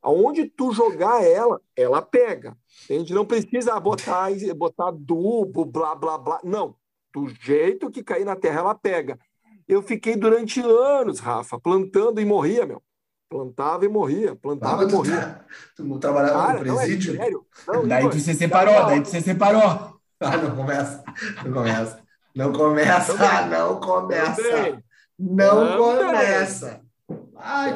[0.00, 2.56] aonde tu jogar ela, ela pega.
[2.84, 3.12] Entende?
[3.12, 6.40] Não precisa botar, botar adubo, blá, blá, blá.
[6.42, 6.74] Não.
[7.12, 9.18] Do jeito que cair na terra, ela pega.
[9.66, 12.82] Eu fiquei durante anos, Rafa, plantando e morria, meu.
[13.28, 15.20] Plantava e morria, plantava ah, e morria.
[15.20, 15.44] Tá,
[15.76, 17.14] tu não trabalhava Cara, no presídio?
[17.14, 17.46] Não, é sério.
[17.66, 19.98] Não, daí tu se separou, não, daí tu se separou.
[20.20, 21.04] Ah, não começa.
[21.44, 22.02] Não começa.
[22.34, 23.12] Não começa.
[23.48, 24.82] Não começa.
[25.18, 26.80] Não começa.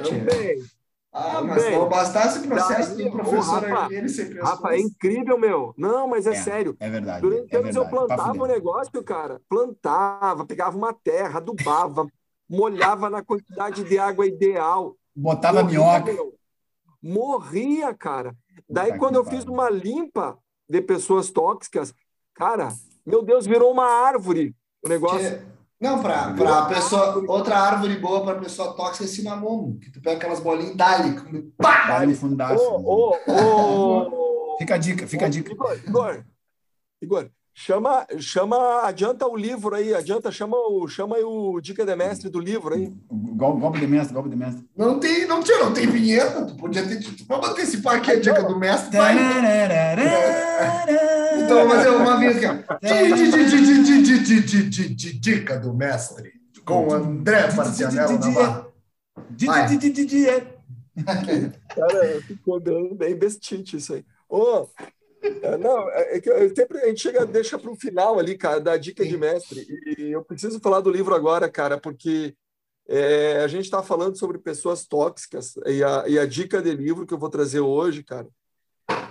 [0.02, 0.56] Tia.
[1.14, 5.38] Ah, mas não bastasse o processo Daí, do professor Rafa, ele sempre Rafa, é incrível,
[5.38, 5.74] meu.
[5.76, 6.74] Não, mas é, é sério.
[6.80, 7.20] É verdade.
[7.20, 9.38] Durante é anos eu plantava o um negócio, cara.
[9.46, 12.06] Plantava, pegava uma terra, adubava,
[12.48, 14.96] molhava na quantidade de água ideal.
[15.14, 16.12] Botava morria, minhoca.
[16.12, 16.34] Meu.
[17.02, 18.36] Morria, cara.
[18.68, 21.94] Daí, quando eu fiz uma limpa de pessoas tóxicas,
[22.34, 22.68] cara,
[23.04, 25.38] meu Deus, virou uma árvore o negócio.
[25.38, 25.52] Que...
[25.80, 30.16] Não, para a pessoa, outra árvore boa para pessoa tóxica é cinnamon, que tu pega
[30.16, 31.16] aquelas bolinhas dali,
[31.56, 31.88] pá!
[31.88, 32.62] Dali fundaço.
[32.62, 34.56] Oh, oh, oh.
[34.58, 35.50] fica a dica, fica a dica.
[35.50, 36.24] Igor, Igor,
[37.02, 41.94] Igor, chama, chama, adianta o livro aí, adianta, chama o, chama aí o dica de
[41.96, 42.92] mestre do livro aí.
[43.10, 44.64] Golpe de mestre, golpe de mestre.
[44.76, 48.20] Não tem, não tinha, não tem vinheta, tu podia ter, tu pode antecipar aqui a
[48.20, 49.14] dica do mestre, vai.
[51.44, 52.46] Então, vou fazer uma vez aqui,
[55.20, 56.32] Dica do mestre,
[56.64, 58.72] com André Marcianello Navarro.
[61.74, 62.60] Cara, ficou
[62.94, 64.04] bem bestite isso aí.
[64.28, 64.66] Ô,
[65.58, 68.76] não, é que eu, sempre a gente chega, deixa para o final ali, cara, da
[68.76, 69.66] dica de mestre.
[69.98, 72.34] E eu preciso falar do livro agora, cara, porque
[72.88, 77.06] é, a gente está falando sobre pessoas tóxicas e a, e a dica de livro
[77.06, 78.28] que eu vou trazer hoje, cara,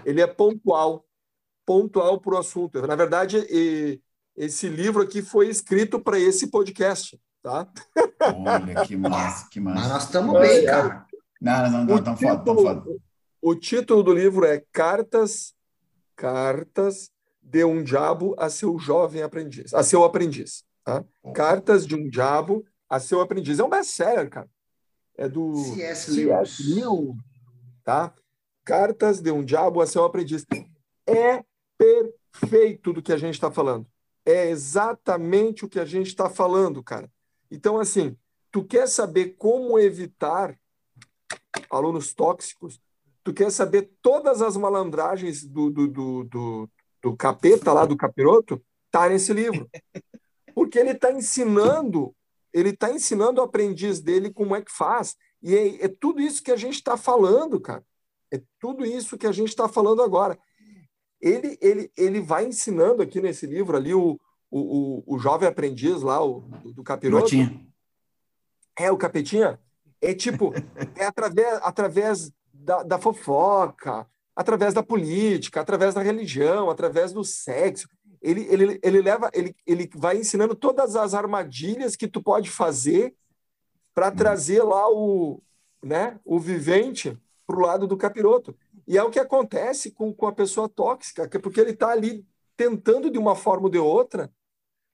[0.06, 1.06] ele é pontual
[1.66, 2.86] pontual para o assunto.
[2.86, 3.48] Na verdade,
[4.36, 7.68] esse livro aqui foi escrito para esse podcast, tá?
[8.20, 9.80] Olha, que massa, que massa.
[9.80, 11.06] Mas nós estamos bem, cara.
[11.40, 12.84] Não, não, não, tão foda, tão foda.
[13.42, 15.54] O título do livro é Cartas,
[16.16, 21.04] Cartas de um Diabo a seu jovem aprendiz, a seu aprendiz, tá?
[21.34, 23.60] Cartas de um Diabo a seu aprendiz.
[23.60, 24.50] É um best-seller, cara.
[25.18, 26.12] É do C.S.
[26.12, 26.60] Lewis.
[26.60, 27.18] Lewis,
[27.84, 28.14] tá?
[28.64, 30.46] Cartas de um Diabo a seu aprendiz.
[31.08, 31.44] É
[31.78, 33.88] perfeito do que a gente está falando.
[34.26, 37.12] É exatamente o que a gente está falando, cara.
[37.50, 38.16] Então, assim,
[38.52, 40.58] tu quer saber como evitar
[41.70, 42.80] alunos tóxicos?
[43.24, 46.70] Tu quer saber todas as malandragens do, do, do, do,
[47.02, 48.62] do capeta lá, do capiroto?
[48.90, 49.70] Tá nesse livro.
[50.56, 52.14] Porque ele está ensinando,
[52.52, 55.16] ele está ensinando o aprendiz dele como é que faz.
[55.42, 57.84] E é, é tudo isso que a gente está falando, cara.
[58.34, 60.38] É tudo isso que a gente está falando agora
[61.22, 66.02] ele, ele, ele vai ensinando aqui nesse livro ali o, o, o, o jovem aprendiz
[66.02, 66.42] lá, o,
[66.74, 67.26] do, capiroto.
[67.26, 67.68] Capetinha.
[68.78, 69.60] É, o capetinha.
[70.02, 70.52] É tipo,
[70.96, 72.32] é através, através
[72.64, 77.88] da, da fofoca, através da política, através da religião, através do sexo.
[78.22, 83.16] Ele, ele, ele leva, ele, ele vai ensinando todas as armadilhas que tu pode fazer
[83.94, 84.16] para uhum.
[84.16, 85.42] trazer lá o,
[85.84, 88.56] né, o vivente para o lado do capiroto.
[88.88, 91.90] E é o que acontece com, com a pessoa tóxica, que é porque ele está
[91.90, 94.32] ali tentando, de uma forma ou de outra,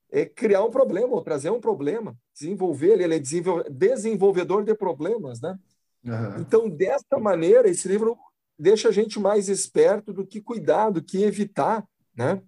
[0.09, 5.57] é, criar um problema, ou trazer um problema, desenvolver, ele é desenvolvedor de problemas, né?
[6.03, 6.39] Uhum.
[6.39, 8.17] Então, desta maneira, esse livro
[8.57, 12.41] deixa a gente mais esperto do que cuidar, do que evitar, né?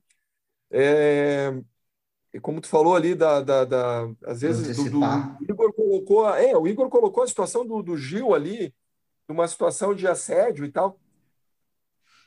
[0.72, 1.54] É,
[2.42, 6.56] como tu falou ali da, da, da às vezes do, do, o Igor colocou, é,
[6.56, 8.74] o Igor colocou a situação do, do Gil ali,
[9.28, 11.00] numa situação de assédio e tal.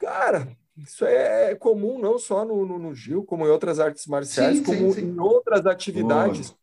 [0.00, 4.58] Cara, isso é comum não só no, no, no Gil, como em outras artes marciais,
[4.58, 5.06] sim, como sim, sim.
[5.06, 6.54] em outras atividades.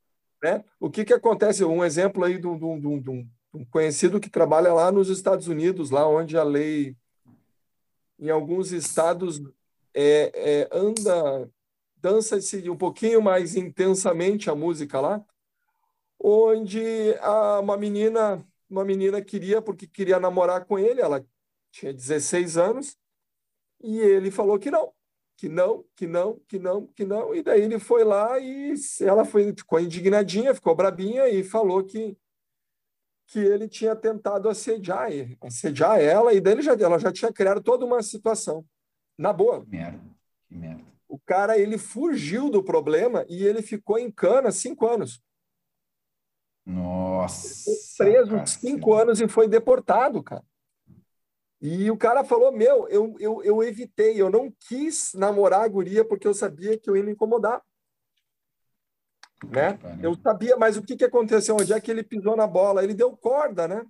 [0.43, 0.63] Né?
[0.79, 1.63] O que, que acontece?
[1.63, 3.27] Um exemplo aí de um,
[3.71, 6.95] conhecido que trabalha lá nos Estados Unidos, lá onde a lei,
[8.19, 9.41] em alguns estados,
[9.93, 11.49] é, é, anda,
[11.97, 15.25] dança-se um pouquinho mais intensamente a música lá,
[16.19, 21.25] onde a, uma menina uma menina queria, porque queria namorar com ele, ela
[21.71, 22.97] tinha 16 anos,
[23.81, 24.93] e ele falou que não,
[25.35, 27.33] que não, que não, que não, que não.
[27.33, 32.15] E daí ele foi lá e ela foi, ficou indignadinha, ficou brabinha e falou que,
[33.29, 35.09] que ele tinha tentado assediar,
[35.39, 38.65] assediar ela, e daí já, ela já tinha criado toda uma situação.
[39.17, 39.63] Na boa.
[39.63, 40.01] Que merda,
[40.47, 40.83] que merda.
[41.07, 45.21] O cara, ele fugiu do problema e ele ficou em cana cinco anos.
[46.65, 47.71] Nossa.
[47.97, 48.45] Foi preso cara.
[48.47, 50.43] cinco anos e foi deportado, cara.
[51.61, 56.05] E o cara falou: Meu, eu, eu, eu evitei, eu não quis namorar a guria
[56.05, 57.61] porque eu sabia que eu ia me incomodar.
[59.47, 59.79] Né?
[60.01, 61.55] Eu sabia, mas o que, que aconteceu?
[61.55, 62.83] Onde é que ele pisou na bola?
[62.83, 63.85] Ele deu corda, né?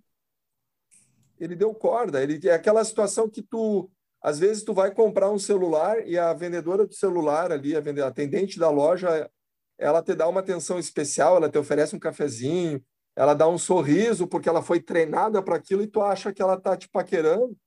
[1.40, 2.22] Ele deu corda.
[2.22, 3.90] Ele, é aquela situação que tu,
[4.22, 8.08] às vezes, tu vai comprar um celular e a vendedora do celular ali, a, vendedora,
[8.08, 9.30] a atendente da loja,
[9.78, 12.84] ela te dá uma atenção especial, ela te oferece um cafezinho,
[13.16, 16.56] ela dá um sorriso porque ela foi treinada para aquilo e tu acha que ela
[16.56, 17.58] está te paquerando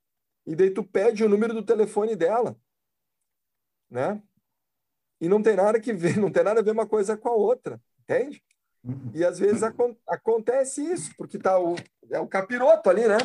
[0.46, 2.56] e daí tu pede o número do telefone dela,
[3.90, 4.22] né?
[5.22, 7.32] E não tem nada que ver, não tem nada a ver uma coisa com a
[7.32, 8.42] outra, entende?
[8.82, 9.12] Uhum.
[9.14, 9.76] E às vezes ac
[10.08, 11.76] acontece isso, porque tá o,
[12.10, 13.18] é o capiroto ali, né?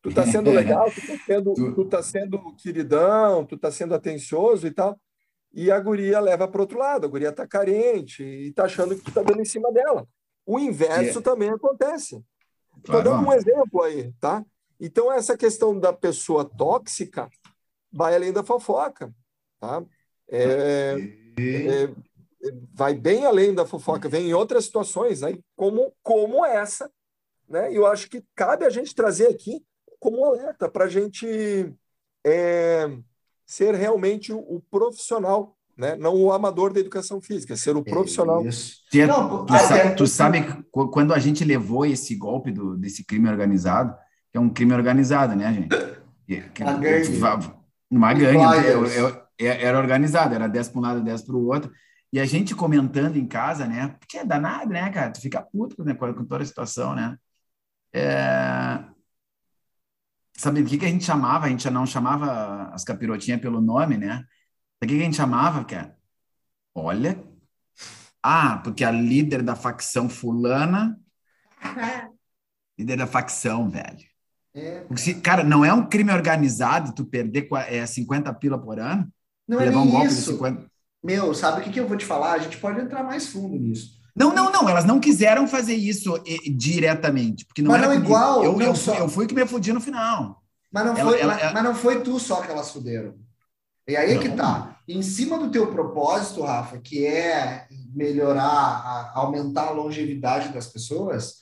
[0.00, 4.64] Tu tá sendo legal, tu tá sendo, tu tá sendo queridão, tu tá sendo atencioso
[4.64, 4.96] e tal.
[5.52, 9.02] E a guria leva para outro lado, a guria tá carente e tá achando que
[9.02, 10.06] tu tá dando em cima dela.
[10.46, 11.22] O inverso é.
[11.22, 12.22] também acontece.
[12.76, 14.44] Estou dando um exemplo aí, tá?
[14.78, 17.28] Então, essa questão da pessoa tóxica
[17.92, 19.12] vai além da fofoca,
[19.58, 19.84] tá?
[20.28, 21.94] É, é,
[22.72, 26.90] vai bem além da fofoca, vem em outras situações, aí, como, como essa,
[27.48, 27.72] né?
[27.72, 29.62] E eu acho que cabe a gente trazer aqui
[29.98, 31.72] como um alerta para a gente
[32.24, 32.90] é,
[33.46, 35.96] ser realmente o, o profissional né?
[35.96, 38.44] não o amador da educação física, ser o profissional.
[38.94, 43.28] É, não, tu, sabe, tu, sabe, quando a gente levou esse golpe do, desse crime
[43.28, 43.94] organizado,
[44.30, 45.68] que é um crime organizado, né, gente?
[46.26, 48.36] Que, uma gangue.
[48.36, 48.68] Uma gangue.
[48.68, 51.72] Eu, eu, era organizado, era 10 para um lado, 10 para o outro.
[52.12, 53.88] E a gente comentando em casa, né?
[53.98, 55.10] Porque é danado, né, cara?
[55.10, 57.18] Tu fica puto né, com toda a situação, né?
[57.92, 58.84] É...
[60.36, 61.46] Sabe o que, que a gente chamava?
[61.46, 64.24] A gente não chamava as capirotinhas pelo nome, né?
[64.82, 65.96] O que a gente chamava, cara?
[66.74, 67.22] Olha.
[68.22, 70.98] Ah, porque a líder da facção fulana.
[72.78, 74.06] líder da facção, velho.
[74.54, 78.78] É, porque se, cara, não é um crime organizado tu perder é, 50 pila por
[78.78, 79.12] ano?
[79.46, 80.32] Não é nem um isso.
[80.32, 80.66] 50...
[81.02, 82.32] Meu, sabe o que, que eu vou te falar?
[82.32, 84.02] A gente pode entrar mais fundo nisso.
[84.16, 84.68] Não, não, não.
[84.68, 86.14] Elas não quiseram fazer isso
[86.56, 87.44] diretamente.
[87.44, 88.44] Porque não mas não é igual.
[88.44, 88.94] Eu, não eu, só...
[88.94, 90.42] eu fui que me fudi no final.
[90.72, 93.14] Mas não, ela, foi, ela, mas, mas não foi tu só que elas fuderam.
[93.86, 94.78] E aí é que tá.
[94.88, 101.36] Em cima do teu propósito, Rafa, que é melhorar, a, aumentar a longevidade das pessoas,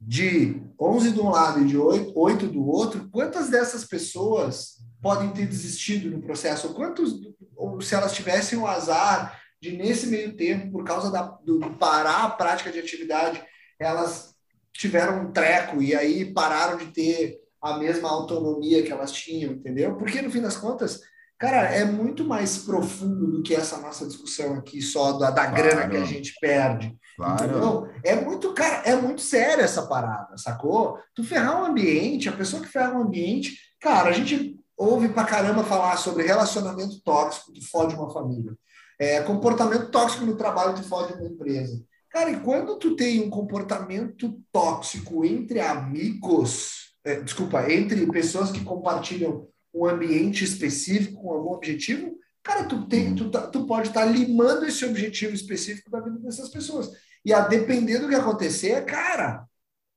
[0.00, 5.30] de 11 de um lado e de 8, 8 do outro, quantas dessas pessoas podem
[5.30, 6.68] ter desistido no processo?
[6.68, 7.14] Ou quantos,
[7.56, 11.70] ou se elas tivessem o azar de, nesse meio tempo, por causa da, do, do
[11.74, 13.42] parar a prática de atividade,
[13.78, 14.34] elas
[14.72, 19.96] tiveram um treco e aí pararam de ter a mesma autonomia que elas tinham, entendeu?
[19.96, 21.00] Porque, no fim das contas,
[21.38, 25.56] Cara, é muito mais profundo do que essa nossa discussão aqui só da, da claro.
[25.56, 26.98] grana que a gente perde.
[27.16, 27.44] Claro.
[27.44, 27.88] Entendeu?
[28.04, 30.98] É muito, cara, é muito sério essa parada, sacou?
[31.14, 34.57] Tu ferrar o um ambiente, a pessoa que ferra o um ambiente, cara, a gente
[34.78, 38.56] ouve pra caramba falar sobre relacionamento tóxico que fode uma família.
[38.98, 41.82] É, comportamento tóxico no trabalho que fode uma empresa.
[42.10, 48.64] Cara, e quando tu tem um comportamento tóxico entre amigos, é, desculpa, entre pessoas que
[48.64, 54.06] compartilham um ambiente específico com algum objetivo, cara, tu, tem, tu, tá, tu pode estar
[54.06, 56.90] tá limando esse objetivo específico da vida dessas pessoas.
[57.24, 59.44] E a depender do que acontecer, cara,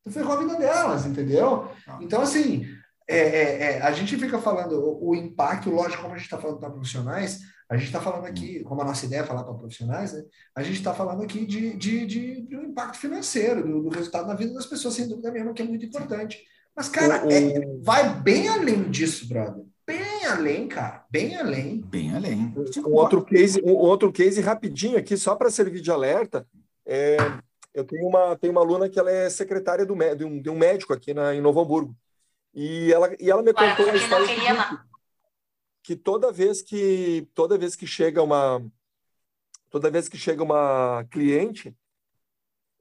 [0.04, 1.72] tu ferrou a vida delas, entendeu?
[1.88, 1.98] Ah.
[2.02, 2.68] Então, assim,
[3.08, 6.38] é, é, é, a gente fica falando o, o, impacto, lógico, como a gente está
[6.38, 7.40] falando para profissionais,
[7.70, 10.24] a gente está falando aqui, como a nossa ideia é falar para profissionais, né?
[10.56, 14.28] A gente está falando aqui de, de, de, de, um impacto financeiro, do, do, resultado
[14.28, 16.40] na vida das pessoas, sem dúvida nenhuma, que é muito importante.
[16.76, 19.64] Mas, cara, o, é, vai bem além disso, brother.
[19.86, 21.06] Bem além, cara.
[21.10, 21.82] Bem além.
[21.82, 22.54] Bem além.
[22.86, 26.46] Um outro case, um outro case rapidinho aqui, só para servir de alerta.
[26.86, 27.18] É,
[27.74, 30.58] eu tenho uma, tenho uma aluna que ela é secretária do, de, um, de um
[30.58, 31.96] médico aqui na, em Novo Hamburgo.
[32.54, 34.80] E ela, e ela me contou uma história que,
[35.84, 38.62] que toda vez que toda vez que chega uma
[39.70, 41.76] toda vez que chega uma cliente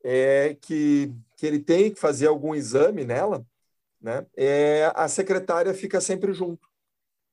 [0.02, 3.46] é que, que ele tem que fazer algum exame nela,
[4.00, 4.26] né?
[4.36, 6.68] É, a secretária fica sempre junto.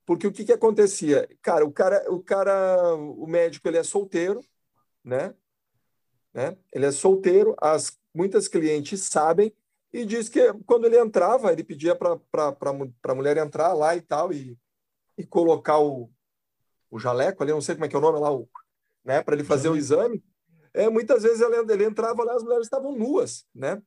[0.06, 1.28] Porque o que, que acontecia?
[1.42, 4.42] Cara, o cara, o cara, o médico, ele é solteiro,
[5.04, 5.34] né?
[6.34, 6.58] né?
[6.72, 9.54] Ele é solteiro, as muitas clientes sabem
[9.92, 12.20] e diz que quando ele entrava, ele pedia para
[13.04, 14.58] a mulher entrar lá e tal e,
[15.18, 16.10] e colocar o,
[16.92, 18.48] o jaleco ali, não sei como é que é o nome lá, o,
[19.04, 19.22] né?
[19.22, 20.24] Para ele fazer o exame.
[20.74, 23.82] É, muitas vezes ele, ele entrava lá, as mulheres estavam nuas, né?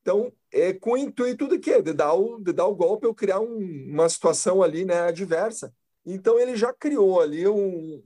[0.00, 1.80] Então, é com o intuito de quê?
[1.82, 3.58] De dar o, de dar o golpe ou criar um,
[3.90, 5.72] uma situação ali né, adversa.
[6.06, 8.02] Então ele já criou ali um,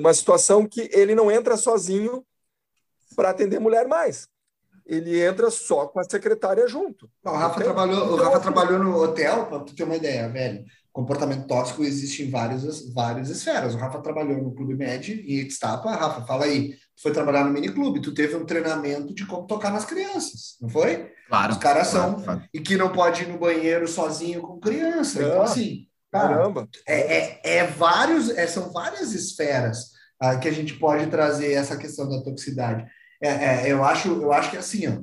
[0.00, 2.24] uma situação que ele não entra sozinho
[3.14, 4.26] para atender mulher mais.
[4.86, 7.08] Ele entra só com a secretária junto.
[7.24, 10.64] o Rafa, então, trabalhou, o Rafa trabalhou no hotel, para tu ter uma ideia, velho.
[10.92, 13.74] Comportamento tóxico existe em várias, várias esferas.
[13.74, 15.90] O Rafa trabalhou no Clube Med em Etstapa.
[15.90, 19.72] Rafa, fala aí, tu foi trabalhar no miniclube, tu teve um treinamento de como tocar
[19.72, 21.10] nas crianças, não foi?
[21.28, 21.52] Claro.
[21.52, 22.22] Os caras são.
[22.22, 22.42] Claro.
[22.52, 25.20] E que não pode ir no banheiro sozinho com criança.
[25.20, 26.68] Então, assim, Caramba.
[26.86, 31.76] É, é, é vários, é, são várias esferas ah, que a gente pode trazer essa
[31.76, 32.86] questão da toxicidade.
[33.20, 35.02] É, é, eu, acho, eu acho que assim, ó,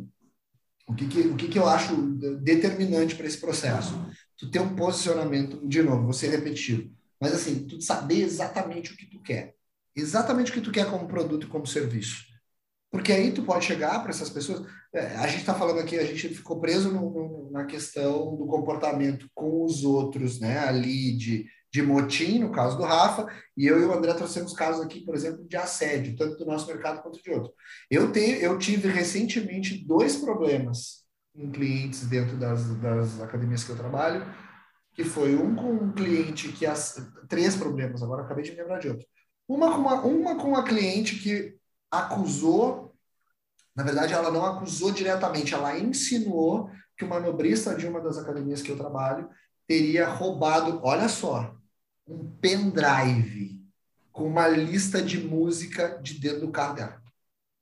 [0.88, 1.95] o, que, que o que, que eu acho
[2.41, 3.93] determinante para esse processo?
[4.38, 9.05] Tu ter um posicionamento, de novo, você repetido, mas assim, tu saber exatamente o que
[9.05, 9.55] tu quer.
[9.95, 12.26] Exatamente o que tu quer como produto e como serviço.
[12.89, 14.68] Porque aí tu pode chegar para essas pessoas.
[14.93, 18.45] É, a gente está falando aqui, a gente ficou preso no, no, na questão do
[18.45, 20.59] comportamento com os outros, né?
[20.59, 24.84] Ali de, de motim, no caso do Rafa, e eu e o André trouxemos casos
[24.84, 27.53] aqui, por exemplo, de assédio, tanto do nosso mercado quanto de outro.
[27.89, 33.78] Eu, tenho, eu tive recentemente dois problemas em clientes dentro das, das academias que eu
[33.78, 34.26] trabalho,
[34.93, 38.80] que foi um com um cliente que as três problemas, agora acabei de me lembrar
[38.80, 39.07] de outro.
[39.47, 41.55] Uma com uma, uma com uma cliente que
[41.89, 42.93] acusou,
[43.74, 48.61] na verdade, ela não acusou diretamente, ela insinuou que o manobrista de uma das academias
[48.61, 49.30] que eu trabalho
[49.65, 51.55] teria roubado, olha só,
[52.07, 53.61] um pendrive
[54.11, 57.01] com uma lista de música de dentro do carro dela.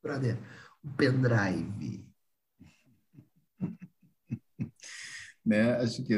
[0.02, 0.38] Brother,
[0.84, 2.06] um pendrive.
[5.44, 5.76] né?
[5.76, 6.14] Acho que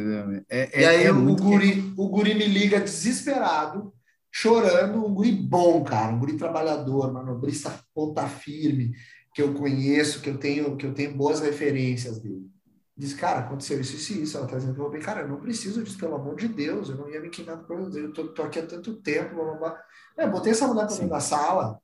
[0.48, 3.92] é, é, e aí é o, guri, o guri me liga desesperado
[4.32, 8.92] chorando, um guri bom, cara, um guri trabalhador, manobrista ponta firme,
[9.34, 12.50] que eu conheço, que eu tenho, que eu tenho boas referências dele.
[12.96, 14.36] Diz, cara, aconteceu isso, isso e isso.
[14.36, 17.08] Ela tá dizendo bem, cara, eu não preciso disso, pelo amor de Deus, eu não
[17.08, 19.84] ia me queimar por coisa eu tô, tô, aqui há tanto tempo, blá, blá, blá.
[20.18, 21.80] É, botei essa mulher pra dentro da sala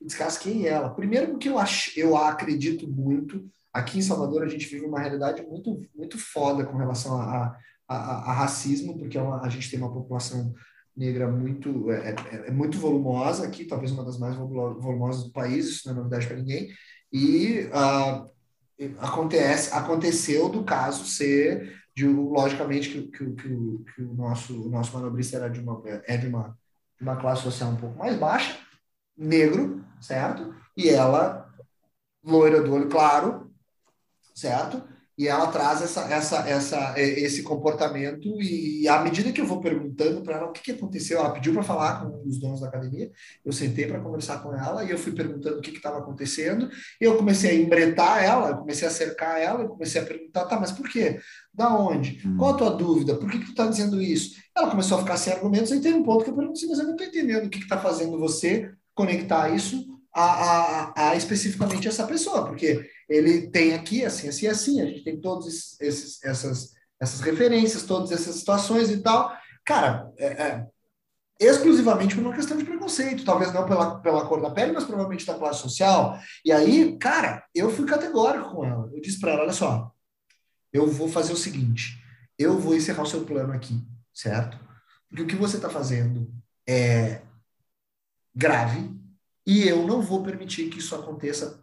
[0.00, 0.90] e descasquei ela.
[0.90, 5.42] Primeiro porque eu, ach, eu acredito muito, aqui em Salvador a gente vive uma realidade
[5.46, 9.70] muito, muito foda com relação a, a, a, a racismo, porque é uma, a gente
[9.70, 10.54] tem uma população
[10.96, 15.66] negra muito é, é, é, muito volumosa aqui, talvez uma das mais volumosas do país,
[15.66, 16.68] isso não é novidade para ninguém.
[17.12, 18.30] E uh,
[18.98, 24.92] acontece, aconteceu do caso ser de logicamente que, que, que, que o nosso o nosso
[24.94, 26.56] manobrista era de uma é de uma
[27.00, 28.58] uma classe social um pouco mais baixa,
[29.16, 30.54] negro, certo?
[30.76, 31.50] E ela
[32.24, 33.50] loira do olho claro,
[34.34, 34.82] certo?
[35.18, 40.20] E ela traz essa, essa, essa, esse comportamento e à medida que eu vou perguntando
[40.22, 43.10] para ela o que, que aconteceu, ela pediu para falar com os donos da academia,
[43.44, 46.68] eu sentei para conversar com ela e eu fui perguntando o que estava acontecendo
[47.00, 50.44] e eu comecei a embretar ela, eu comecei a cercar ela, eu comecei a perguntar,
[50.44, 51.18] tá, mas por quê?
[51.52, 52.20] Da onde?
[52.26, 52.36] Hum.
[52.36, 53.16] Qual a tua dúvida?
[53.16, 54.36] Por que, que tu está dizendo isso?
[54.54, 56.84] Ela começou a ficar sem argumentos e tem um ponto que eu perguntei, mas eu
[56.84, 62.06] não estou entendendo o que está fazendo você conectar isso a, a, a, especificamente essa
[62.06, 67.82] pessoa, porque ele tem aqui assim, assim, assim, a gente tem todas essas, essas referências,
[67.82, 69.36] todas essas situações e tal.
[69.62, 70.66] Cara, é, é,
[71.38, 75.26] exclusivamente por uma questão de preconceito, talvez não pela, pela cor da pele, mas provavelmente
[75.26, 76.18] da classe social.
[76.42, 78.90] E aí, cara, eu fui categórico com ela.
[78.94, 79.92] Eu disse para ela: olha só,
[80.72, 82.02] eu vou fazer o seguinte,
[82.38, 84.58] eu vou encerrar o seu plano aqui, certo?
[85.10, 86.32] Porque o que você está fazendo
[86.66, 87.20] é
[88.34, 88.96] grave,
[89.46, 91.62] e eu não vou permitir que isso aconteça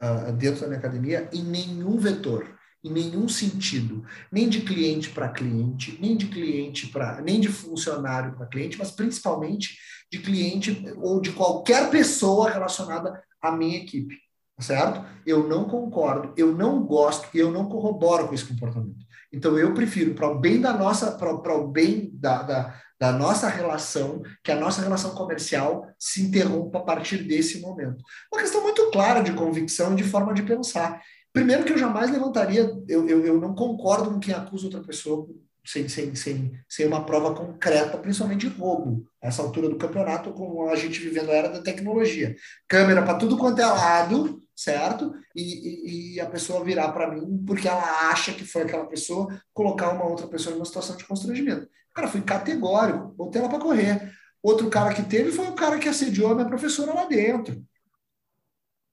[0.00, 5.28] uh, dentro da minha academia em nenhum vetor, em nenhum sentido, nem de cliente para
[5.28, 9.76] cliente, nem de cliente para, nem de funcionário para cliente, mas principalmente
[10.10, 14.16] de cliente ou de qualquer pessoa relacionada à minha equipe,
[14.60, 15.04] certo?
[15.26, 19.04] Eu não concordo, eu não gosto, eu não corroboro com esse comportamento.
[19.32, 23.48] Então eu prefiro para o bem da nossa, para o bem da, da da nossa
[23.48, 28.02] relação, que a nossa relação comercial se interrompa a partir desse momento.
[28.32, 31.00] Uma questão muito clara de convicção e de forma de pensar.
[31.32, 35.28] Primeiro que eu jamais levantaria, eu, eu, eu não concordo com quem acusa outra pessoa
[35.64, 39.06] sem, sem, sem, sem uma prova concreta, principalmente de roubo.
[39.20, 42.34] Essa altura do campeonato, com a gente vivendo a era da tecnologia.
[42.66, 45.12] Câmera para tudo quanto é lado, certo?
[45.36, 49.28] E, e, e a pessoa virar para mim porque ela acha que foi aquela pessoa,
[49.52, 51.68] colocar uma outra pessoa em uma situação de constrangimento.
[51.98, 54.12] Cara, fui categórico, botei ela para correr.
[54.40, 57.60] Outro cara que teve foi o cara que assediou a minha professora lá dentro.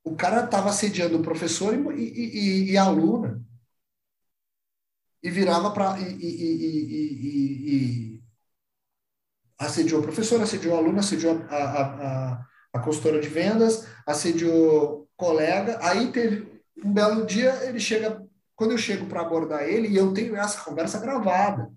[0.04, 3.46] O cara estava assediando o professor e, e, e, a aluna.
[5.22, 6.00] E virava para.
[6.00, 7.04] E,
[9.60, 15.08] assediou o professor, assediou a aluna, assediou a, a, a, a consultora de vendas, assediou
[15.16, 15.78] colega.
[15.84, 18.20] Aí teve um belo dia, ele chega.
[18.56, 21.72] Quando eu chego para abordar ele, e eu tenho essa conversa gravada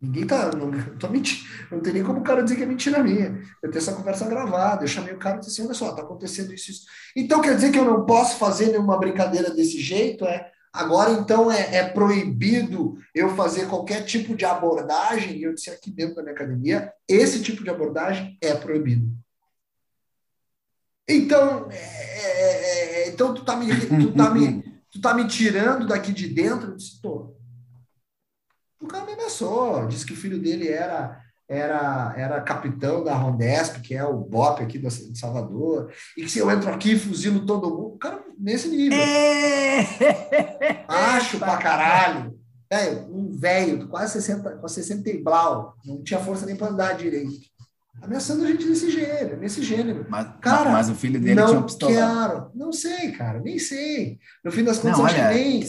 [0.00, 0.50] Ninguém tá.
[0.56, 1.46] Não, tô mentindo.
[1.70, 3.38] Não tem nem como o cara dizer que é mentira minha.
[3.62, 4.82] Eu tenho essa conversa gravada.
[4.82, 6.86] Eu chamei o cara e disse assim: olha só, tá acontecendo isso, isso.
[7.14, 10.24] Então quer dizer que eu não posso fazer nenhuma brincadeira desse jeito?
[10.24, 10.50] É.
[10.72, 15.36] Agora, então, é, é proibido eu fazer qualquer tipo de abordagem.
[15.36, 19.12] E eu disse aqui dentro da minha academia: esse tipo de abordagem é proibido.
[21.06, 25.86] Então, é, é, é então tu tá me, tu tá me, tu tá me tirando
[25.86, 26.70] daqui de dentro?
[26.70, 27.38] Eu disse, tô.
[28.80, 31.20] O cara me ameaçou, disse que o filho dele era
[31.50, 36.38] era, era capitão da Rondesp, que é o BOP aqui de Salvador, e que se
[36.38, 38.96] eu entro aqui fuzilo todo mundo, o cara nesse nível.
[38.96, 40.84] É...
[40.86, 42.38] Acho pra caralho.
[42.72, 46.92] É, um velho, quase 60, com 60 e blau, não tinha força nem para andar
[46.96, 47.49] direito
[48.02, 50.06] ameaçando a gente desse gênero, nesse gênero.
[50.08, 51.92] Mas, cara, mas o filho dele tinha uma pistola.
[51.92, 52.50] Quero.
[52.54, 54.18] Não sei, cara, nem sei.
[54.44, 55.60] No fim das contas, não, acho olha, que nem.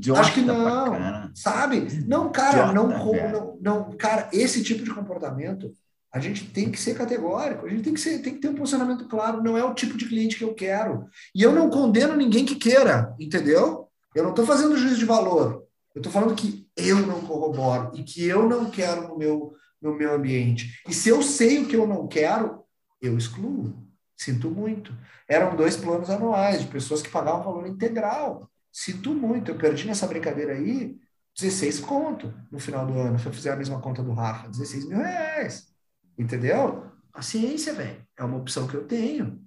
[0.00, 1.30] Que acho que não.
[1.34, 2.04] Sabe?
[2.06, 5.72] Não, cara, não, não, não, cara, esse tipo de comportamento.
[6.10, 8.54] A gente tem que ser categórico, a gente tem que, ser, tem que ter um
[8.54, 11.04] posicionamento claro, não é o tipo de cliente que eu quero.
[11.34, 13.88] E eu não condeno ninguém que queira, entendeu?
[14.14, 15.64] Eu não estou fazendo juízo de valor.
[15.94, 19.94] Eu estou falando que eu não corroboro e que eu não quero no meu, no
[19.94, 20.80] meu ambiente.
[20.88, 22.64] E se eu sei o que eu não quero,
[23.00, 23.86] eu excluo.
[24.16, 24.92] Sinto muito.
[25.28, 28.50] Eram dois planos anuais de pessoas que pagavam valor integral.
[28.72, 29.50] Sinto muito.
[29.50, 30.98] Eu perdi nessa brincadeira aí
[31.38, 33.18] 16 conto no final do ano.
[33.18, 35.68] Se eu fizer a mesma conta do Rafa, 16 mil reais.
[36.18, 36.90] Entendeu?
[37.12, 38.04] A ciência, velho.
[38.16, 39.40] É uma opção que eu tenho.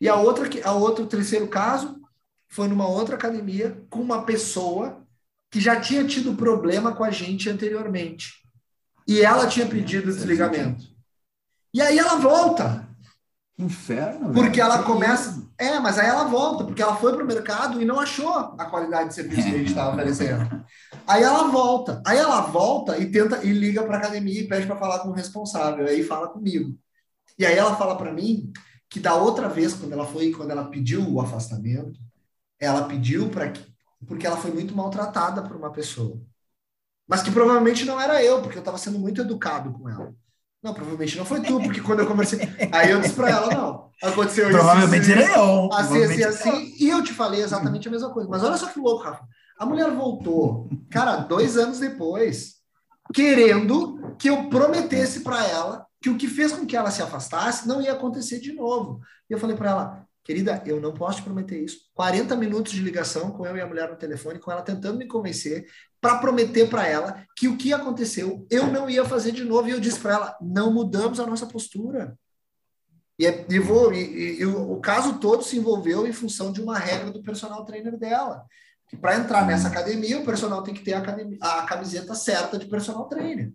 [0.00, 2.00] E a outra, a outro terceiro caso
[2.48, 5.04] foi numa outra academia com uma pessoa
[5.50, 8.43] que já tinha tido problema com a gente anteriormente.
[9.06, 10.84] E ela tinha pedido desligamento.
[11.72, 12.88] E aí ela volta.
[13.58, 14.32] Inferno.
[14.32, 15.44] Porque ela começa.
[15.58, 18.64] É, mas aí ela volta, porque ela foi para o mercado e não achou a
[18.64, 20.64] qualidade de serviço que a gente estava oferecendo.
[21.06, 22.02] Aí ela volta.
[22.04, 25.10] Aí ela volta e tenta e liga para a academia e pede para falar com
[25.10, 25.86] o responsável.
[25.86, 26.76] Aí fala comigo.
[27.38, 28.52] E aí ela fala para mim
[28.88, 31.98] que da outra vez, quando ela foi, quando ela pediu o afastamento,
[32.58, 33.64] ela pediu para que.
[34.06, 36.20] Porque ela foi muito maltratada por uma pessoa.
[37.06, 40.14] Mas que provavelmente não era eu, porque eu estava sendo muito educado com ela.
[40.62, 42.40] Não, provavelmente não foi tu, porque quando eu conversei.
[42.72, 44.56] Aí eu disse para ela: não, aconteceu isso.
[44.56, 45.70] Provavelmente era eu.
[45.72, 46.74] Assim, assim, assim.
[46.80, 48.28] E eu te falei exatamente a mesma coisa.
[48.30, 49.24] Mas olha só que louco, Rafa.
[49.58, 52.54] A mulher voltou, cara, dois anos depois,
[53.12, 57.68] querendo que eu prometesse para ela que o que fez com que ela se afastasse
[57.68, 59.00] não ia acontecer de novo.
[59.28, 61.80] E eu falei para ela: Querida, eu não posso te prometer isso.
[61.92, 65.06] 40 minutos de ligação com eu e a mulher no telefone, com ela tentando me
[65.06, 65.66] convencer
[66.04, 69.66] para prometer para ela que o que aconteceu eu não ia fazer de novo.
[69.66, 72.14] E eu disse para ela: não mudamos a nossa postura.
[73.18, 76.78] E, é, e, vou, e, e, o, caso todo se envolveu em função de uma
[76.78, 78.44] regra do personal trainer dela.
[78.86, 82.58] Que para entrar nessa academia, o personal tem que ter a, academia, a camiseta certa
[82.58, 83.50] de personal trainer.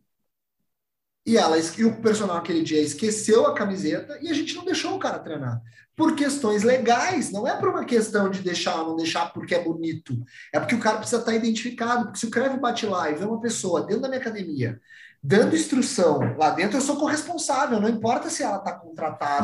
[1.30, 4.96] E ela e o personal aquele dia esqueceu a camiseta e a gente não deixou
[4.96, 5.62] o cara treinar.
[5.96, 9.64] Por questões legais, não é por uma questão de deixar ou não deixar porque é
[9.64, 10.18] bonito.
[10.52, 12.06] É porque o cara precisa estar identificado.
[12.06, 14.82] Porque se o Creve bate lá e vê uma pessoa dentro da minha academia
[15.22, 19.42] dando instrução lá dentro, eu sou corresponsável, não importa se ela está contratada.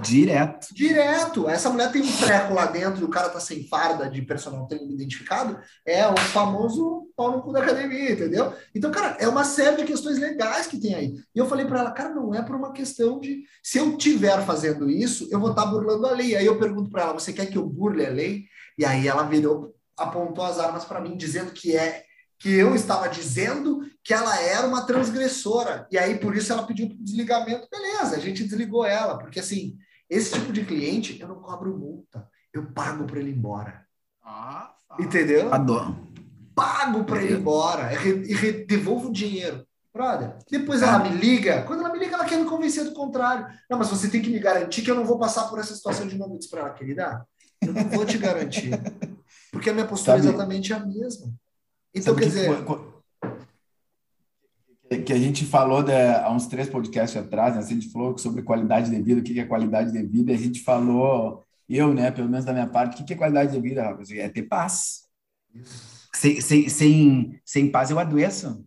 [0.00, 0.68] direto.
[0.72, 1.48] Direto.
[1.48, 4.66] Essa mulher tem um treco lá dentro e o cara tá sem farda de personal
[4.66, 8.54] trainer identificado, é o famoso pau no cu da academia, entendeu?
[8.74, 11.14] Então, cara, é uma série de questões legais que tem aí.
[11.34, 14.44] E eu falei para ela, cara, não é por uma questão de se eu tiver
[14.44, 16.36] fazendo isso, eu vou estar tá burlando a lei.
[16.36, 18.44] Aí eu pergunto para ela, você quer que eu burle a lei?
[18.78, 22.04] E aí ela virou, apontou as armas para mim, dizendo que é
[22.40, 25.86] que eu estava dizendo que ela era uma transgressora.
[25.90, 27.68] E aí, por isso, ela pediu desligamento.
[27.70, 29.76] Beleza, a gente desligou ela, porque assim,
[30.08, 33.86] esse tipo de cliente eu não cobro multa, eu pago para ele ir embora.
[34.24, 35.52] Ah, Entendeu?
[35.52, 36.08] Adoro.
[36.54, 39.66] Pago para ele ir embora e devolvo o dinheiro.
[39.92, 41.62] Brother, depois ela me liga.
[41.64, 43.46] Quando ela me liga, ela quer me convencer do contrário.
[43.68, 46.06] Não, mas você tem que me garantir que eu não vou passar por essa situação
[46.06, 46.34] de novo.
[46.34, 47.26] Eu disse para ela, querida,
[47.60, 48.70] eu não vou te garantir.
[49.52, 51.34] Porque a minha postura é exatamente a mesma.
[51.94, 52.64] Então, Sabe quer dizer.
[54.88, 57.60] Que, que, a gente falou de, há uns três podcasts atrás, né?
[57.60, 60.62] a gente falou sobre qualidade de vida, o que é qualidade de vida, a gente
[60.62, 64.02] falou, eu, né, pelo menos da minha parte, o que é qualidade de vida, Rafa?
[64.16, 65.08] É ter paz.
[66.12, 68.66] Sem, sem, sem, sem paz eu adoeço.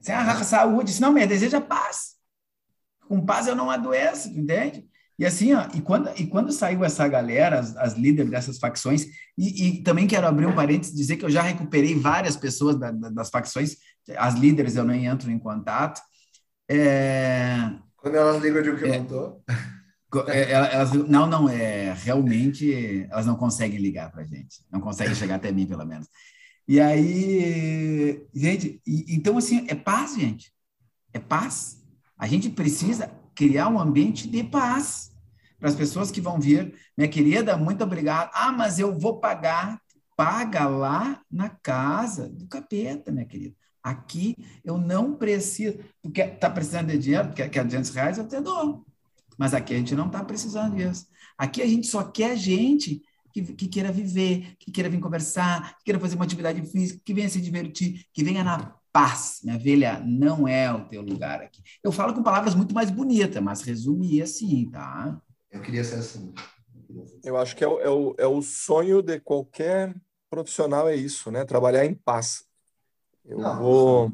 [0.00, 2.16] Sem a saúde, não, me deseja paz.
[3.06, 4.88] Com paz eu não adoeço, entende?
[5.22, 9.06] E assim, ó, e quando, e quando saiu essa galera, as, as líderes dessas facções,
[9.38, 12.90] e, e, também quero abrir um parênteses dizer que eu já recuperei várias pessoas da,
[12.90, 13.76] da, das facções,
[14.16, 16.02] as líderes eu nem entro em contato.
[16.68, 19.42] É, quando elas ligam, eu digo que é, não
[20.26, 25.36] é, Elas, não, não, é realmente elas não conseguem ligar para gente, não conseguem chegar
[25.36, 26.08] até mim, pelo menos.
[26.66, 30.52] E aí, gente, e, então assim, é paz, gente.
[31.12, 31.80] É paz.
[32.18, 35.11] A gente precisa criar um ambiente de paz
[35.62, 36.74] para as pessoas que vão vir.
[36.98, 38.32] Minha querida, muito obrigado.
[38.34, 39.80] Ah, mas eu vou pagar.
[40.16, 43.54] Paga lá na casa do capeta, minha querida.
[43.80, 45.78] Aqui eu não preciso.
[46.02, 48.84] porque está precisando de dinheiro, porque quer 200 reais, eu te dou.
[49.38, 51.06] Mas aqui a gente não está precisando disso.
[51.38, 53.00] Aqui a gente só quer gente
[53.32, 57.14] que, que, queira viver, que queira vir conversar, que queira fazer uma atividade física, que
[57.14, 59.40] venha se divertir, que venha na paz.
[59.44, 61.62] Minha velha, não é o teu lugar aqui.
[61.84, 65.20] Eu falo com palavras muito mais bonitas, mas resumi assim, tá?
[65.52, 66.34] Eu queria ser assim.
[67.22, 69.94] Eu acho que é o, é, o, é o sonho de qualquer
[70.28, 71.44] profissional, é isso, né?
[71.44, 72.44] Trabalhar em paz.
[73.24, 74.12] Eu não, vou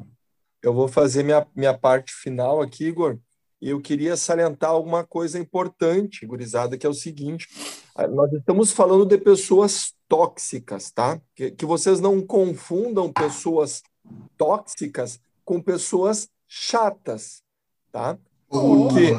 [0.61, 3.17] eu vou fazer minha, minha parte final aqui, Igor.
[3.61, 7.47] E eu queria salientar alguma coisa importante, gurizada, que é o seguinte:
[7.95, 11.21] ah, nós estamos falando de pessoas tóxicas, tá?
[11.35, 13.81] Que, que vocês não confundam pessoas
[14.37, 17.43] tóxicas com pessoas chatas,
[17.91, 18.17] tá?
[18.49, 19.13] Porque,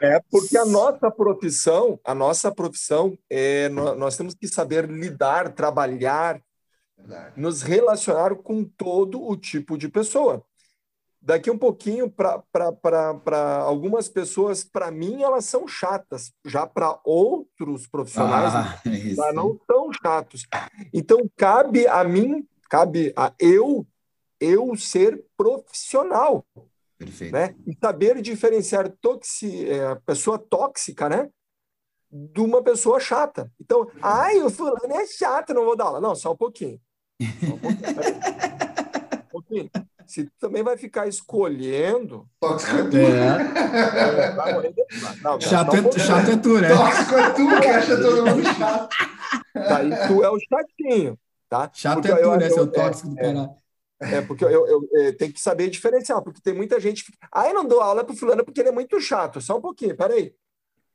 [0.00, 6.40] é porque a nossa profissão, a nossa profissão, é, nós temos que saber lidar, trabalhar,
[6.96, 7.32] Verdade.
[7.36, 10.44] nos relacionar com todo o tipo de pessoa.
[11.20, 16.32] Daqui um pouquinho, para algumas pessoas, para mim, elas são chatas.
[16.46, 18.80] Já para outros profissionais, ah,
[19.16, 20.46] já não são chatos.
[20.94, 23.84] Então, cabe a mim, cabe a eu,
[24.38, 26.46] eu ser profissional.
[26.98, 27.32] Perfeito.
[27.32, 27.54] Né?
[27.66, 31.28] E saber diferenciar toxi, é, pessoa tóxica, né?
[32.10, 33.52] De uma pessoa chata.
[33.60, 36.00] Então, ai, o fulano é chato, não vou dar aula.
[36.00, 36.80] Não, só um pouquinho.
[37.20, 37.80] Só um pouquinho.
[39.14, 39.70] um pouquinho
[40.08, 42.26] se tu também vai ficar escolhendo.
[42.40, 42.96] Tóxico é tu.
[42.96, 43.38] É.
[45.22, 46.68] Não, chato, é, chato é tu, né?
[46.74, 48.96] Tóxico é tu que acha todo mundo chato.
[49.54, 51.70] Daí tu é o chatinho, tá?
[51.74, 52.46] Chato porque é tu, eu, né?
[52.46, 53.62] Eu, seu tóxico é, do canal.
[54.00, 57.12] É, porque eu, eu, eu, eu, tenho que saber diferenciar, porque tem muita gente que.
[57.32, 59.40] Ah, eu não dou aula para fulano porque ele é muito chato.
[59.40, 60.34] Só um pouquinho, peraí.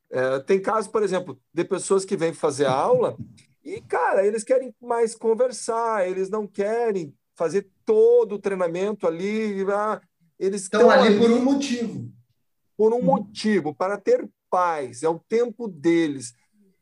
[0.10, 3.18] É, tem casos, por exemplo, de pessoas que vêm fazer aula
[3.64, 9.66] e, cara, eles querem mais conversar, eles não querem fazer todo o treinamento ali.
[9.72, 10.02] Ah,
[10.38, 12.12] eles estão ali, ali por um motivo.
[12.76, 13.04] Por um hum.
[13.04, 16.34] motivo, para ter paz, é o tempo deles.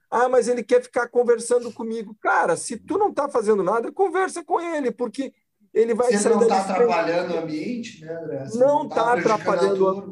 [0.10, 2.18] Ah, mas ele quer ficar conversando comigo.
[2.20, 5.34] Cara, se tu não está fazendo nada, conversa com ele, porque
[5.74, 8.46] ele vai Você não está atrapalhando o ambiente, né, André?
[8.46, 10.06] Você não está tá atrapalhando a,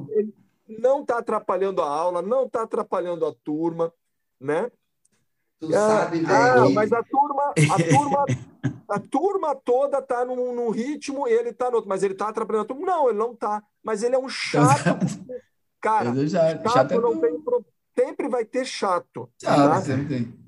[0.68, 3.94] não está atrapalhando a aula, não está atrapalhando a turma,
[4.40, 4.72] né?
[5.60, 8.26] Tu ah, sabe, ah, mas a turma, a turma,
[8.88, 12.30] a turma toda tá num, num ritmo e ele tá no outro, mas ele tá
[12.30, 12.86] atrapalhando a turma.
[12.86, 13.62] Não, ele não tá.
[13.84, 14.98] Mas ele é um chato.
[15.82, 17.42] Cara, já, chato, chato é não tem
[17.98, 19.30] sempre vai ter chato.
[19.42, 19.82] tá?
[19.82, 20.39] sempre tem.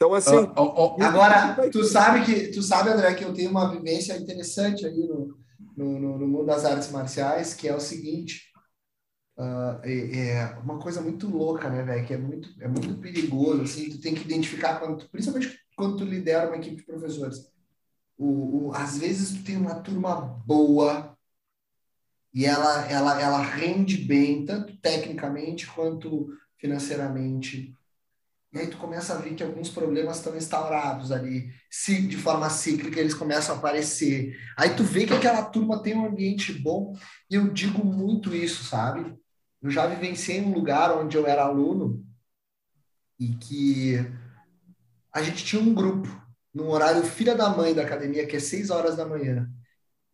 [0.00, 0.34] Então, assim.
[0.34, 1.02] Oh, oh, oh.
[1.02, 5.36] Agora, tu sabe que tu sabe, André, que eu tenho uma vivência interessante aí no,
[5.76, 8.50] no, no mundo das artes marciais, que é o seguinte.
[9.36, 12.06] Uh, é, uma coisa muito louca, né, velho?
[12.06, 13.90] Que é muito, é muito perigoso, assim.
[13.90, 17.50] Tu tem que identificar, quando, principalmente quando tu lidera uma equipe de professores.
[18.16, 21.14] O, o, às vezes tu tem uma turma boa
[22.32, 27.74] e ela, ela, ela rende bem, tanto tecnicamente quanto financeiramente.
[28.52, 32.50] E aí tu começa a ver que alguns problemas estão instaurados ali, se de forma
[32.50, 34.36] cíclica eles começam a aparecer.
[34.56, 36.96] Aí tu vê que aquela turma tem um ambiente bom,
[37.30, 39.16] e eu digo muito isso, sabe?
[39.62, 42.02] eu já vivenciei um lugar onde eu era aluno
[43.18, 43.96] e que
[45.12, 46.08] a gente tinha um grupo
[46.52, 49.48] no horário filha da mãe da academia, que é 6 horas da manhã.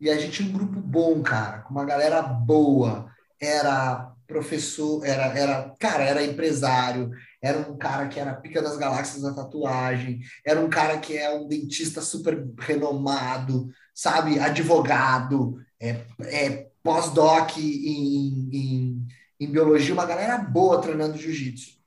[0.01, 3.11] E a gente tinha um grupo bom, cara, com uma galera boa.
[3.41, 7.11] Era professor, era, era, cara, era empresário,
[7.43, 11.35] era um cara que era pica das galáxias da tatuagem, era um cara que é
[11.35, 19.07] um dentista super renomado, sabe, advogado, é, é pós-doc em, em
[19.39, 21.79] em biologia, uma galera boa treinando jiu-jitsu.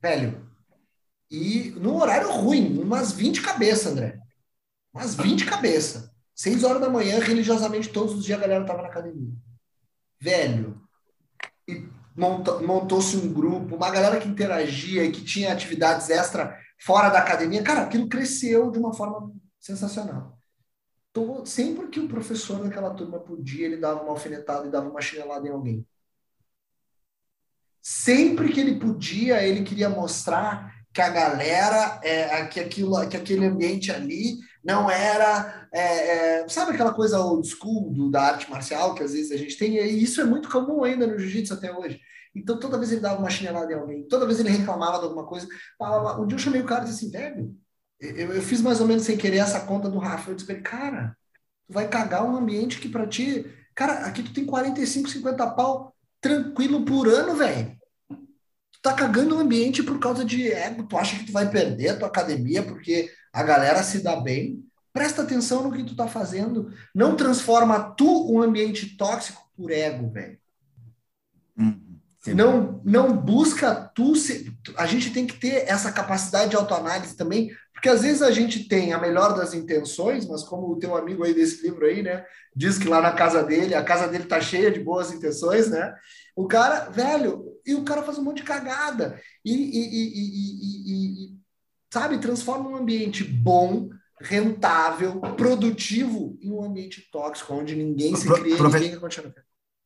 [0.00, 0.48] Velho.
[1.30, 4.18] E num horário ruim, umas 20 cabeças, André.
[4.92, 6.10] Umas 20 cabeças.
[6.34, 9.32] 6 horas da manhã, religiosamente, todos os dias a galera tava na academia.
[10.20, 10.80] Velho.
[12.16, 17.62] Montou-se um grupo, uma galera que interagia e que tinha atividades extra fora da academia.
[17.62, 20.38] Cara, aquilo cresceu de uma forma sensacional.
[21.10, 25.00] Então, sempre que o professor daquela turma podia, ele dava uma alfinetada e dava uma
[25.00, 25.86] chinelada em alguém.
[27.80, 33.46] Sempre que ele podia, ele queria mostrar que a galera, é, que, aquilo, que aquele
[33.46, 35.68] ambiente ali não era.
[35.72, 39.36] É, é, sabe aquela coisa old school do, da arte marcial que às vezes a
[39.36, 39.76] gente tem?
[39.76, 42.00] E isso é muito comum ainda no jiu-jitsu até hoje.
[42.34, 45.24] Então, toda vez ele dava uma chinelada em alguém, toda vez ele reclamava de alguma
[45.24, 45.46] coisa.
[46.18, 47.54] Um dia eu chamei o cara e disse assim,
[48.00, 50.30] eu, eu fiz mais ou menos sem querer essa conta do Rafa.
[50.30, 51.16] Eu disse pra ele, cara,
[51.66, 55.94] Tu vai cagar um ambiente que para ti, cara, aqui tu tem 45, 50 pau
[56.20, 57.76] tranquilo por ano, velho.
[58.08, 61.90] Tu tá cagando o ambiente por causa de ego, tu acha que tu vai perder
[61.90, 64.64] a tua academia porque a galera se dá bem.
[64.92, 66.72] Presta atenção no que tu tá fazendo.
[66.94, 70.38] Não transforma tu um ambiente tóxico por ego, velho.
[71.58, 71.80] Hum.
[72.28, 77.50] Não, não busca tu se, a gente tem que ter essa capacidade de autoanálise também,
[77.74, 81.22] porque às vezes a gente tem a melhor das intenções, mas como o teu amigo
[81.22, 82.24] aí desse livro aí, né,
[82.56, 85.94] diz que lá na casa dele, a casa dele tá cheia de boas intenções, né?
[86.34, 91.43] O cara, velho, e o cara faz um monte de cagada e, e, e, e
[91.94, 93.88] sabe, transforma um ambiente bom,
[94.20, 98.80] rentável, produtivo em um ambiente tóxico, onde ninguém se cria, Profe...
[98.80, 99.32] ninguém continua.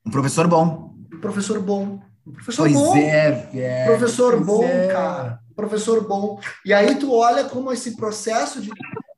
[0.07, 0.95] Um professor bom.
[1.13, 2.01] Um professor bom.
[2.27, 2.97] Um professor pois bom.
[2.97, 4.89] É, é, professor bom, é.
[4.89, 5.41] cara.
[5.55, 6.41] Professor bom.
[6.65, 8.71] E aí tu olha como esse processo de.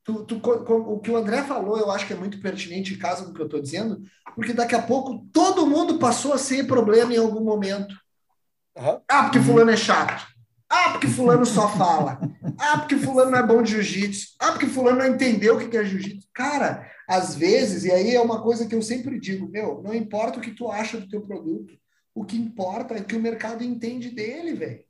[0.03, 3.26] Tu, tu, o que o André falou, eu acho que é muito pertinente em caso
[3.26, 4.01] do que eu estou dizendo,
[4.34, 7.95] porque daqui a pouco todo mundo passou a ser problema em algum momento.
[8.76, 9.01] Uhum.
[9.09, 10.26] Ah, porque fulano é chato.
[10.70, 12.20] Ah, porque fulano só fala.
[12.56, 14.36] Ah, porque fulano não é bom de jiu-jitsu.
[14.38, 16.28] Ah, porque fulano não entendeu o que é jiu-jitsu.
[16.32, 20.38] Cara, às vezes, e aí é uma coisa que eu sempre digo, meu, não importa
[20.38, 21.74] o que tu acha do teu produto,
[22.14, 24.84] o que importa é que o mercado entende dele, velho.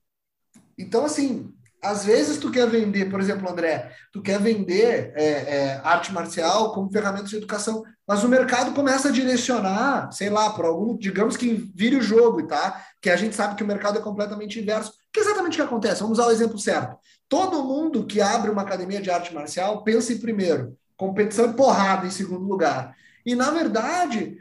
[0.76, 1.51] Então, assim,
[1.83, 6.74] às vezes tu quer vender, por exemplo, André, tu quer vender é, é, arte marcial
[6.74, 11.39] como ferramenta de educação, mas o mercado começa a direcionar, sei lá, por algum, digamos
[11.39, 12.85] que vire o jogo, tá?
[13.01, 14.93] Que a gente sabe que o mercado é completamente inverso.
[15.13, 16.03] Que é exatamente o que acontece?
[16.03, 16.97] Vamos usar o exemplo certo.
[17.29, 22.07] Todo mundo que abre uma academia de arte marcial pensa em primeiro, competição e porrada
[22.07, 22.95] em segundo lugar.
[23.25, 24.39] E na verdade,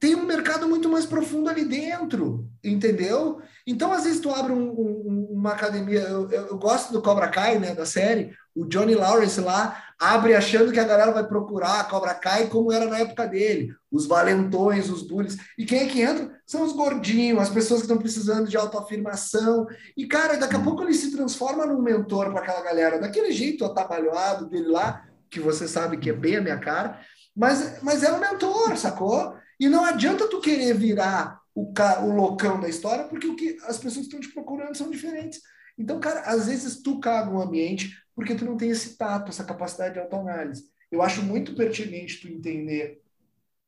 [0.00, 3.42] tem um mercado muito mais profundo ali dentro, entendeu?
[3.66, 6.00] Então, às vezes, tu abre um, um, uma academia.
[6.00, 8.34] Eu, eu, eu, gosto do Cobra Kai, né, da série.
[8.54, 12.72] O Johnny Lawrence lá abre achando que a galera vai procurar a Cobra Kai como
[12.72, 13.74] era na época dele.
[13.92, 15.36] Os valentões, os bullies.
[15.58, 16.40] E quem é que entra?
[16.46, 19.66] São os gordinhos, as pessoas que estão precisando de autoafirmação.
[19.94, 23.62] E, cara, daqui a pouco ele se transforma num mentor para aquela galera, daquele jeito
[23.62, 26.98] atabalhoado dele lá, que você sabe que é bem a minha cara.
[27.36, 29.34] Mas, mas é um mentor, sacou?
[29.60, 31.72] E não adianta tu querer virar o,
[32.04, 35.40] o loucão da história, porque o que as pessoas estão te procurando são diferentes.
[35.80, 39.44] Então, cara, às vezes tu caga um ambiente porque tu não tem esse tato, essa
[39.44, 40.64] capacidade de autoanálise.
[40.90, 43.00] Eu acho muito pertinente tu entender,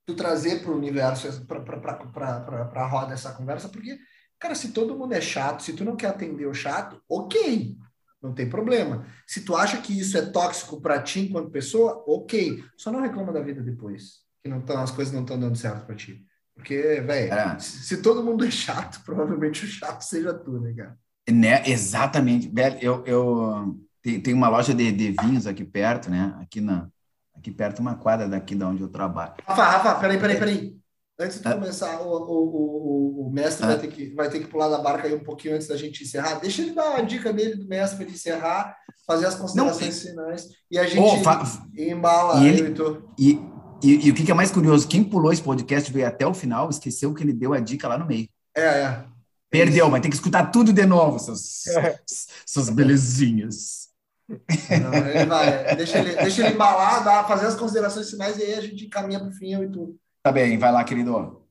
[0.05, 3.99] tu trazer para o universo, para a roda essa conversa, porque,
[4.39, 7.77] cara, se todo mundo é chato, se tu não quer atender o chato, ok,
[8.21, 9.07] não tem problema.
[9.27, 13.33] Se tu acha que isso é tóxico para ti enquanto pessoa, ok, só não reclama
[13.33, 16.27] da vida depois que não tão, as coisas não estão dando certo para ti.
[16.55, 17.59] Porque, velho, é.
[17.59, 20.99] se, se, todo mundo é chato, provavelmente o chato seja tu, né, cara?
[21.31, 21.63] Né?
[21.67, 22.51] Exatamente.
[22.81, 26.35] Eu, eu tem, tem uma loja de, de vinhos aqui perto, né?
[26.41, 26.89] Aqui na
[27.35, 29.35] aqui perto uma quadra daqui da onde eu trabalho.
[29.45, 30.77] Rafa, Rafa, peraí, peraí, peraí.
[31.19, 31.55] Antes de ah.
[31.55, 33.69] começar, o, o, o, o mestre ah.
[33.69, 36.03] vai, ter que, vai ter que pular da barca aí um pouquinho antes da gente
[36.03, 36.37] encerrar.
[36.37, 40.11] Deixa ele dar a dica dele do mestre para ele encerrar, fazer as considerações Não,
[40.11, 41.43] finais e a gente oh, fa...
[41.77, 42.75] embala e ele,
[43.19, 43.41] e,
[43.83, 46.71] e, e, o que é mais curioso, quem pulou esse podcast veio até o final,
[46.71, 48.29] esqueceu que ele deu a dica lá no meio.
[48.57, 49.05] É, é.
[49.53, 52.01] Perdeu, vai ter que escutar tudo de novo, seus, é.
[52.47, 53.91] suas belezinhas.
[54.27, 58.63] Não, ele vai, deixa ele, deixa ele embalar, fazer as considerações finais e aí a
[58.63, 59.95] gente caminha para o fim, eu e tu.
[60.23, 61.47] Tá bem, vai lá, querido.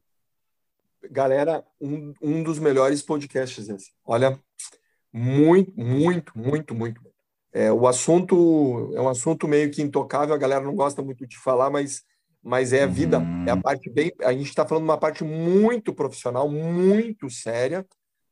[1.12, 3.91] Galera, um, um dos melhores podcasts esse.
[4.04, 4.39] Olha,
[5.14, 7.02] muito, muito, muito, muito.
[7.54, 11.38] É, o assunto é um assunto meio que intocável, a galera não gosta muito de
[11.38, 12.02] falar, mas
[12.44, 13.46] mas é a vida, uhum.
[13.48, 14.12] é a parte bem.
[14.22, 17.86] A gente está falando de uma parte muito profissional, muito séria,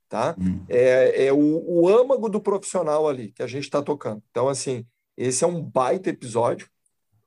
[0.07, 0.35] tá?
[0.39, 0.65] Uhum.
[0.67, 4.23] É, é o, o âmago do profissional ali que a gente está tocando.
[4.31, 4.85] Então, assim,
[5.15, 6.67] esse é um baita episódio.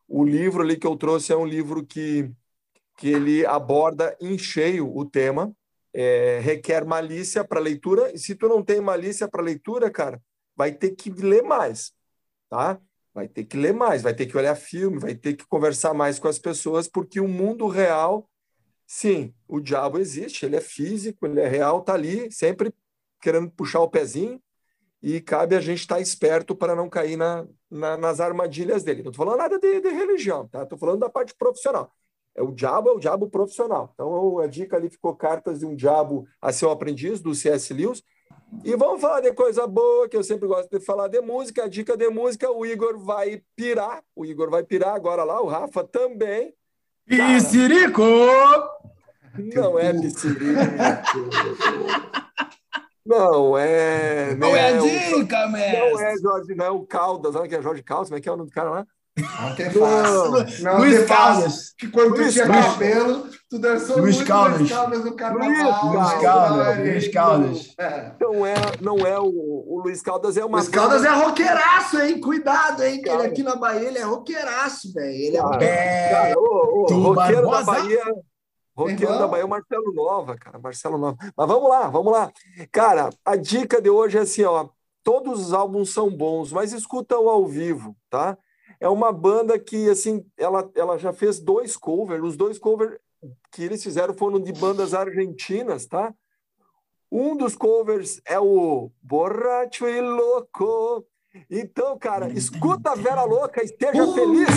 [0.08, 2.30] O livro ali que eu trouxe é um livro que,
[2.98, 5.54] que ele aborda em cheio o tema,
[5.94, 10.20] é, requer malícia para leitura, e se tu não tem malícia para leitura, cara,
[10.56, 11.92] vai ter que ler mais,
[12.50, 12.80] tá?
[13.14, 16.18] Vai ter que ler mais, vai ter que olhar filme, vai ter que conversar mais
[16.18, 18.28] com as pessoas, porque o mundo real,
[18.86, 22.72] sim, o diabo existe, ele é físico, ele é real, está ali, sempre
[23.20, 24.40] querendo puxar o pezinho,
[25.02, 29.02] e cabe a gente estar tá esperto para não cair na, na, nas armadilhas dele.
[29.02, 30.62] Não estou falando nada de, de religião, tá?
[30.62, 31.92] Estou falando da parte profissional.
[32.34, 33.90] É o diabo é o diabo profissional.
[33.92, 37.74] Então a dica ali ficou cartas de um diabo a seu aprendiz do C.S.
[37.74, 38.02] Lewis
[38.64, 41.64] e vamos falar de coisa boa, que eu sempre gosto de falar de música.
[41.64, 44.02] A dica de música, o Igor vai pirar.
[44.14, 46.54] O Igor vai pirar agora lá, o Rafa também.
[47.06, 48.02] Piscirico!
[49.54, 50.60] Não é Piscirico.
[53.04, 54.34] Não é.
[54.36, 57.82] Não é a dica, Não é Jorge, não é o Caldas, olha que é Jorge
[57.82, 58.86] Caldas, como é que é o nome do cara lá?
[60.62, 61.74] Não Luiz Caldas.
[61.78, 62.72] Que quando Luiz tu tinha Caldas.
[62.72, 64.58] cabelo, tu dançou Luiz muito Caldas.
[64.60, 65.92] Luiz Caldas no carnaval.
[65.92, 66.12] Luiz?
[66.22, 67.74] Caldas, Luiz Caldas.
[67.78, 68.12] é.
[68.18, 70.58] Não é, não é o, o Luiz Caldas, é uma.
[70.58, 72.20] Luiz Caldas é roqueiraço, hein?
[72.20, 73.02] Cuidado, hein?
[73.02, 75.12] Que ele aqui na Bahia ele é roqueiraço, velho.
[75.12, 75.64] Ele é.
[75.64, 77.62] É, Cara, roqueiro da?
[77.62, 78.04] Bahia.
[78.74, 80.58] Roqueiro da Bahia é o Marcelo Nova, cara.
[80.58, 81.18] Marcelo Nova.
[81.36, 82.32] Mas vamos lá, vamos lá.
[82.72, 84.68] Cara, a dica de hoje é assim, ó.
[85.04, 88.38] Todos os álbuns são bons, mas escuta o ao vivo, tá?
[88.82, 92.22] É uma banda que, assim, ela, ela já fez dois covers.
[92.22, 92.98] Os dois covers
[93.52, 96.12] que eles fizeram foram de bandas argentinas, tá?
[97.10, 101.04] Um dos covers é o Borracho e Louco.
[101.50, 104.14] Então, cara, escuta a Vera Louca, esteja Uh!
[104.14, 104.48] feliz.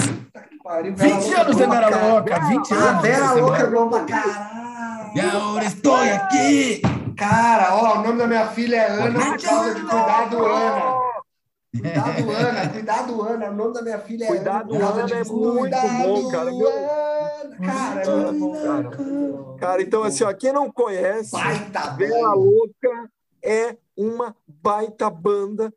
[0.63, 2.07] Pariu, Vera 20 Louca anos de é Vera.
[2.13, 3.01] Louca, 20 Ah, anos.
[3.01, 5.11] Vera essa Louca é bom pra caralho.
[5.15, 6.82] E agora estou aqui.
[7.15, 11.05] Cara, ó, o nome da minha filha é Ana por causa de Cuidado Ana.
[11.80, 13.49] Cuidado Ana, Cuidado Ana.
[13.49, 14.86] O nome da minha filha é Cuidado, Ana.
[14.89, 16.45] Ana, é muito bom, cara.
[16.51, 17.57] Meu- Ana.
[17.65, 19.57] Cara, é muito bom, cara.
[19.59, 22.36] Cara, então assim, ó, quem não conhece, Baita Vera banda.
[22.36, 23.09] Louca
[23.43, 25.73] é uma baita banda.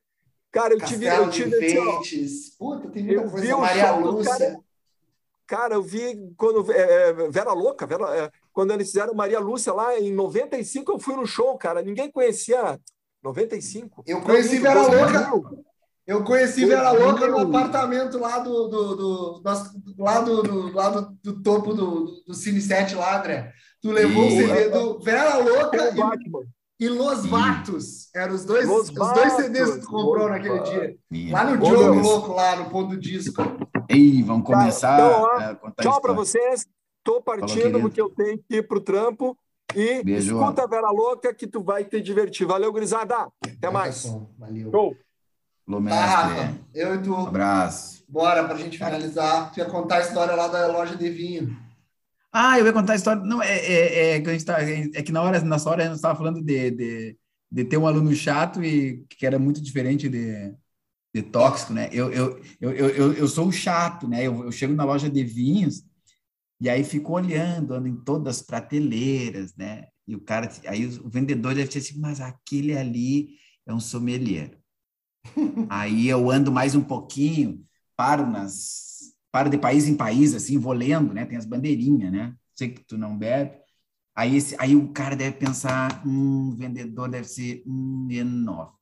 [0.51, 2.59] Cara, eu tive, Castelo eu de tive assim, ó.
[2.59, 3.57] Puta, tem muita Eu vi coisa.
[3.57, 4.61] o Maria show Lúcia.
[5.47, 9.73] cara, eu vi quando é, é, Vera Louca, Vera, é, quando eles fizeram Maria Lúcia
[9.75, 11.83] lá em 95, eu fui no show, cara.
[11.83, 12.81] Ninguém conhecia
[13.23, 14.03] 95.
[14.07, 15.31] Eu conheci Vera 2000.
[15.31, 15.68] Louca.
[16.09, 20.73] Eu conheci Foi Vera Louca no apartamento lá do, do, do, nosso- lá do, do,
[20.73, 23.53] lá do, do topo do, do Cine 7 lá, André.
[23.83, 25.93] Tu levou o CD do Vera Louca
[26.81, 28.09] e, e Los Vatos.
[28.17, 30.97] Eram os dois, Los os dois CDs que tu comprou naquele dia.
[31.31, 32.01] Lá no Diogo.
[32.01, 33.43] Louco, lá no ponto do disco.
[33.87, 36.67] Ei, vamos começar então, ó, a contar Tchau para vocês.
[37.05, 39.37] Tô partindo porque eu tenho que ir pro trampo.
[39.77, 40.39] E Beijo.
[40.39, 42.47] escuta a Vera Louca que tu vai te divertir.
[42.47, 43.29] Valeu, gurizada.
[43.45, 44.07] Até mais.
[44.39, 44.71] Valeu.
[44.71, 44.97] Show.
[45.69, 46.59] Alô, Tá, Rafa.
[46.75, 48.03] Eu e tu, Um abraço.
[48.09, 49.53] bora pra gente finalizar.
[49.53, 51.55] Tu ia contar a história lá da loja de vinho.
[52.33, 53.23] Ah, eu ia contar a história.
[53.23, 55.87] Não, é, é, é que a gente tá, é que na hora, nessa hora a
[55.87, 57.19] gente estava falando de, de,
[57.53, 60.55] de ter um aluno chato e que era muito diferente de,
[61.15, 61.89] de tóxico, né?
[61.93, 64.27] Eu, eu, eu, eu, eu, sou o chato, né?
[64.27, 65.83] Eu, eu chego na loja de vinhos
[66.61, 69.87] e aí fico olhando, ando em todas as prateleiras, né?
[70.07, 73.31] E o cara, aí o vendedor deve ter assim, mas aquele ali
[73.67, 74.58] é um sommelier.
[75.69, 77.65] Aí eu ando mais um pouquinho,
[77.97, 78.89] paro nas
[79.31, 81.25] paro de país em país assim, vou lendo, né?
[81.25, 82.35] Tem as bandeirinhas, né?
[82.55, 83.59] Sei que tu não bebe.
[84.15, 88.73] Aí esse, aí o cara deve pensar, o vendedor deve ser um E9.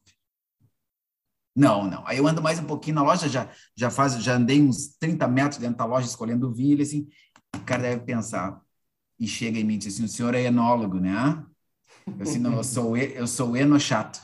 [1.54, 2.06] Não, não.
[2.06, 5.26] Aí eu ando mais um pouquinho na loja, já já faz, já andei uns 30
[5.26, 7.08] metros dentro da loja escolhendo vinho, assim,
[7.54, 8.60] o cara deve pensar
[9.18, 11.44] e chega em mim diz assim, o senhor é enólogo, né?
[12.06, 14.20] Eu assim, não, eu sou eu sou eno chato.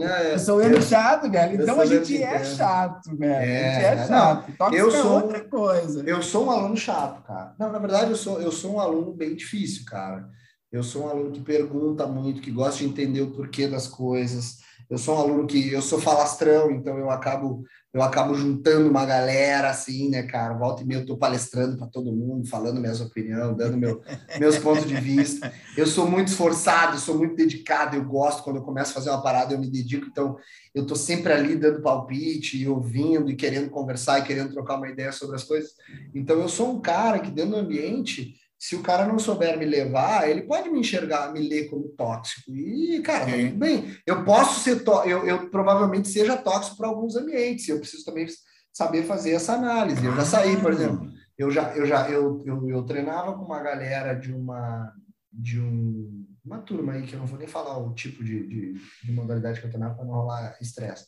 [0.00, 1.54] É, Eu sou eno chato, velho.
[1.56, 3.16] eu Então sou a gente eno é chato.
[3.16, 3.34] velho.
[3.34, 4.52] a gente É, é não, chato.
[4.56, 6.02] Tóxico eu é sou- outra coisa.
[6.06, 7.54] Eu sou um aluno chato, cara.
[7.58, 10.28] Não, na verdade, eu sou, eu sou um aluno bem difícil, cara.
[10.70, 14.58] Eu sou um aluno que pergunta muito, que gosta de entender o porquê das coisas.
[14.90, 17.64] Eu sou um aluno que eu sou falastrão, então eu acabo
[17.94, 20.54] eu acabo juntando uma galera assim, né, cara?
[20.54, 24.00] Volta e meia eu tô palestrando para todo mundo, falando minhas opiniões, dando meu,
[24.40, 25.52] meus pontos de vista.
[25.76, 29.22] Eu sou muito esforçado, sou muito dedicado, eu gosto quando eu começo a fazer uma
[29.22, 30.38] parada, eu me dedico, então
[30.74, 34.88] eu tô sempre ali dando palpite e ouvindo e querendo conversar e querendo trocar uma
[34.88, 35.72] ideia sobre as coisas.
[36.14, 39.64] Então eu sou um cara que dentro do ambiente, se o cara não souber me
[39.64, 42.48] levar, ele pode me enxergar, me ler como tóxico.
[42.54, 43.96] E, cara, tudo bem.
[44.06, 47.66] Eu posso ser tó- eu, eu provavelmente seja tóxico para alguns ambientes.
[47.68, 48.24] Eu preciso também
[48.72, 50.06] saber fazer essa análise.
[50.06, 53.60] Eu já saí, por exemplo, eu já eu já eu, eu, eu treinava com uma
[53.60, 54.92] galera de uma
[55.32, 58.74] de um, uma turma aí que eu não vou nem falar o tipo de, de,
[59.02, 61.04] de modalidade que eu treinava para não rolar estresse.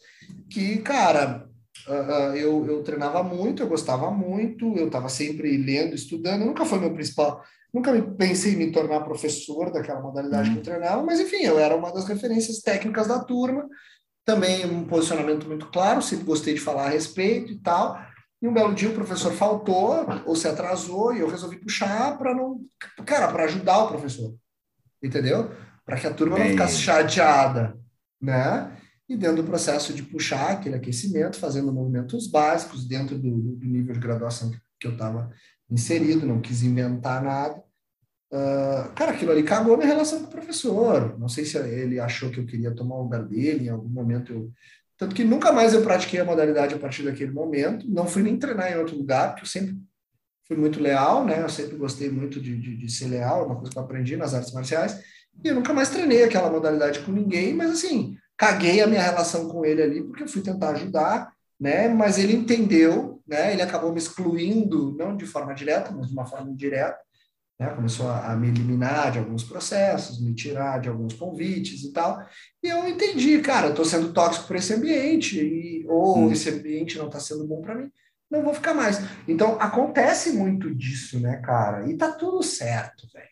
[0.50, 1.48] Que, cara,
[1.86, 6.78] ah, eu, eu treinava muito, eu gostava muito, eu estava sempre lendo, estudando, nunca foi
[6.78, 11.20] meu principal, nunca me pensei em me tornar professor daquela modalidade que eu treinava, mas
[11.20, 13.68] enfim, eu era uma das referências técnicas da turma,
[14.24, 17.98] também um posicionamento muito claro, sempre gostei de falar a respeito e tal.
[18.40, 22.34] E um belo dia o professor faltou ou se atrasou e eu resolvi puxar para
[22.34, 22.60] não,
[23.04, 24.34] cara, para ajudar o professor,
[25.02, 25.50] entendeu?
[25.84, 26.52] Para que a turma não Bem.
[26.52, 27.78] ficasse chateada,
[28.20, 28.70] né?
[29.08, 33.92] E dentro do processo de puxar aquele aquecimento, fazendo movimentos básicos dentro do, do nível
[33.92, 34.50] de graduação
[34.80, 35.30] que eu estava
[35.70, 37.62] inserido, não quis inventar nada.
[38.32, 41.18] Uh, cara, aquilo ali cagou minha relação com o professor.
[41.18, 44.32] Não sei se ele achou que eu queria tomar o lugar dele, em algum momento
[44.32, 44.52] eu.
[44.96, 47.88] Tanto que nunca mais eu pratiquei a modalidade a partir daquele momento.
[47.88, 49.76] Não fui nem treinar em outro lugar, porque eu sempre
[50.46, 51.42] fui muito leal, né?
[51.42, 54.16] Eu sempre gostei muito de, de, de ser leal, é uma coisa que eu aprendi
[54.16, 55.00] nas artes marciais.
[55.42, 59.48] E eu nunca mais treinei aquela modalidade com ninguém, mas assim, caguei a minha relação
[59.48, 61.88] com ele ali, porque eu fui tentar ajudar né?
[61.88, 63.52] Mas ele entendeu, né?
[63.52, 66.98] Ele acabou me excluindo, não de forma direta, mas de uma forma indireta,
[67.58, 67.70] né?
[67.70, 72.22] Começou a, a me eliminar de alguns processos, me tirar de alguns convites e tal.
[72.62, 76.32] E eu entendi, cara, eu tô sendo tóxico para esse ambiente, e, ou hum.
[76.32, 77.90] esse ambiente não está sendo bom para mim,
[78.30, 78.98] não vou ficar mais.
[79.28, 81.88] Então, acontece muito disso, né, cara?
[81.88, 83.28] E tá tudo certo, velho.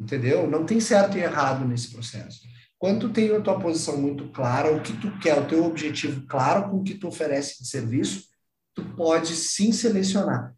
[0.00, 0.50] Entendeu?
[0.50, 2.40] Não tem certo e errado nesse processo.
[2.80, 6.26] Quando tu tem a tua posição muito clara, o que tu quer, o teu objetivo
[6.26, 8.24] claro com o que tu oferece de serviço,
[8.74, 10.54] tu pode sim selecionar.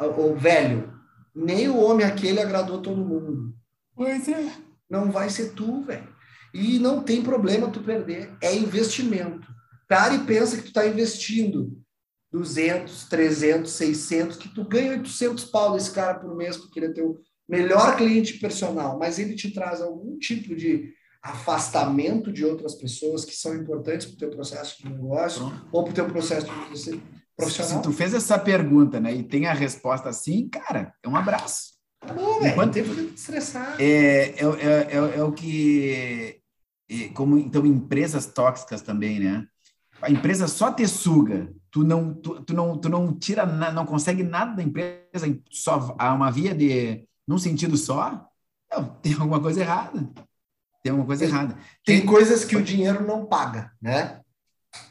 [0.00, 0.90] O velho,
[1.34, 3.54] nem o homem aquele agradou todo mundo.
[3.94, 4.50] Pois é.
[4.88, 6.08] Não vai ser tu, velho.
[6.54, 8.34] E não tem problema tu perder.
[8.40, 9.46] É investimento.
[9.86, 11.78] Cara e pensa que tu está investindo
[12.32, 16.92] 200, 300, 600, que tu ganha 800 pau desse cara por mês porque ele é
[16.94, 23.24] teu melhor cliente personal, mas ele te traz algum tipo de afastamento de outras pessoas
[23.24, 25.68] que são importantes para o teu processo de negócio Pronto.
[25.72, 27.02] ou para o teu processo de
[27.36, 27.76] profissional.
[27.76, 31.76] Se tu fez essa pergunta, né, e tem a resposta assim, cara, é um abraço.
[32.00, 32.72] Tá bom, velho, Enquanto...
[32.72, 33.76] tempo de estressar.
[33.80, 36.40] É, é, é, é, é o que...
[36.88, 39.46] É, como, então, empresas tóxicas também, né?
[40.00, 44.22] A empresa só te suga, tu não, tu, tu não, tu não tira, não consegue
[44.22, 48.28] nada da empresa, só há uma via de, num sentido só,
[48.70, 50.08] não, tem alguma coisa errada
[50.86, 51.54] tem alguma coisa errada.
[51.84, 54.20] Tem, tem coisas que o dinheiro não paga, né?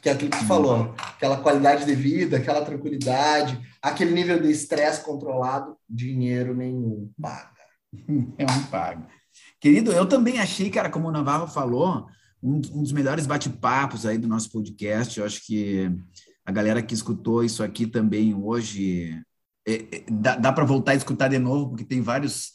[0.02, 4.50] Que é aquilo que tu falou, aquela qualidade de vida, aquela tranquilidade, aquele nível de
[4.50, 7.56] estresse controlado, dinheiro nenhum paga.
[8.36, 9.06] É um paga.
[9.58, 12.06] Querido, eu também achei, cara, como o Navarro falou,
[12.42, 15.18] um, um dos melhores bate-papos aí do nosso podcast.
[15.18, 15.90] Eu acho que
[16.44, 19.18] a galera que escutou isso aqui também hoje
[19.66, 22.50] é, é, dá, dá para voltar a escutar de novo, porque tem vários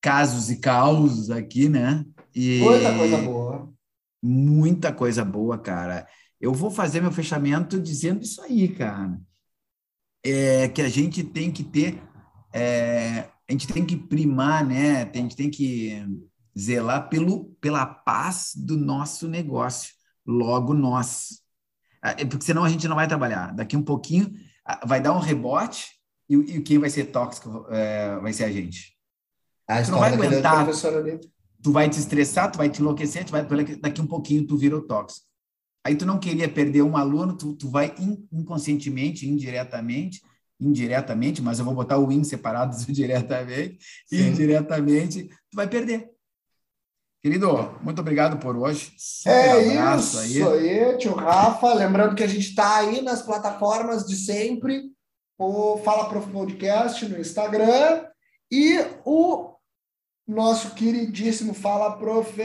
[0.00, 2.04] casos e causos aqui, né?
[2.34, 3.74] E muita coisa boa.
[4.22, 6.06] Muita coisa boa, cara.
[6.40, 9.18] Eu vou fazer meu fechamento dizendo isso aí, cara.
[10.24, 12.02] É que a gente tem que ter,
[12.52, 15.02] é, a gente tem que primar, né?
[15.02, 16.02] A gente tem que
[16.58, 19.92] zelar pelo, pela paz do nosso negócio,
[20.26, 21.42] logo nós.
[22.02, 23.54] Ah, é, porque senão a gente não vai trabalhar.
[23.54, 24.32] Daqui um pouquinho
[24.86, 25.92] vai dar um rebote
[26.28, 28.94] e, e quem vai ser tóxico é, vai ser a gente.
[29.68, 30.66] A tu não vai aguentar
[31.64, 33.42] tu vai te estressar, tu vai te enlouquecer, tu vai,
[33.80, 35.26] daqui um pouquinho tu vira o tóxico.
[35.82, 37.94] Aí tu não queria perder um aluno, tu, tu vai
[38.30, 40.20] inconscientemente, indiretamente,
[40.60, 44.28] indiretamente, mas eu vou botar o in separado diretamente, Sim.
[44.28, 46.10] indiretamente, tu vai perder.
[47.22, 47.48] Querido,
[47.82, 48.92] muito obrigado por hoje.
[48.98, 50.42] Super é isso aí.
[50.42, 51.72] aí, tio Rafa.
[51.72, 54.82] Lembrando que a gente está aí nas plataformas de sempre,
[55.38, 58.04] o Fala Prof Podcast no Instagram
[58.52, 59.53] e o
[60.26, 62.36] nosso queridíssimo Fala Prof,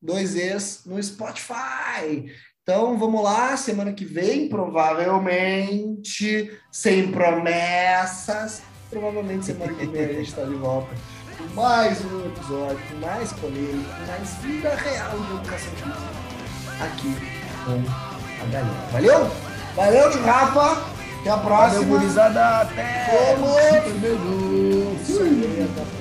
[0.00, 2.32] dois ex no Spotify.
[2.62, 10.28] Então vamos lá, semana que vem, provavelmente, sem promessas, provavelmente semana que vem a gente
[10.28, 10.94] está de volta
[11.38, 16.28] com mais um episódio, com mais polêmica, com mais vida real de educação física
[16.84, 17.14] aqui
[17.64, 17.82] com
[18.42, 18.88] a galera.
[18.92, 19.30] Valeu?
[19.76, 20.98] Valeu, Rafa.
[21.20, 21.82] Até a próxima.
[21.82, 22.60] Valeu, gurizada.
[22.62, 23.36] Até.
[23.36, 23.56] Vamos.
[25.06, 25.97] Super beijo.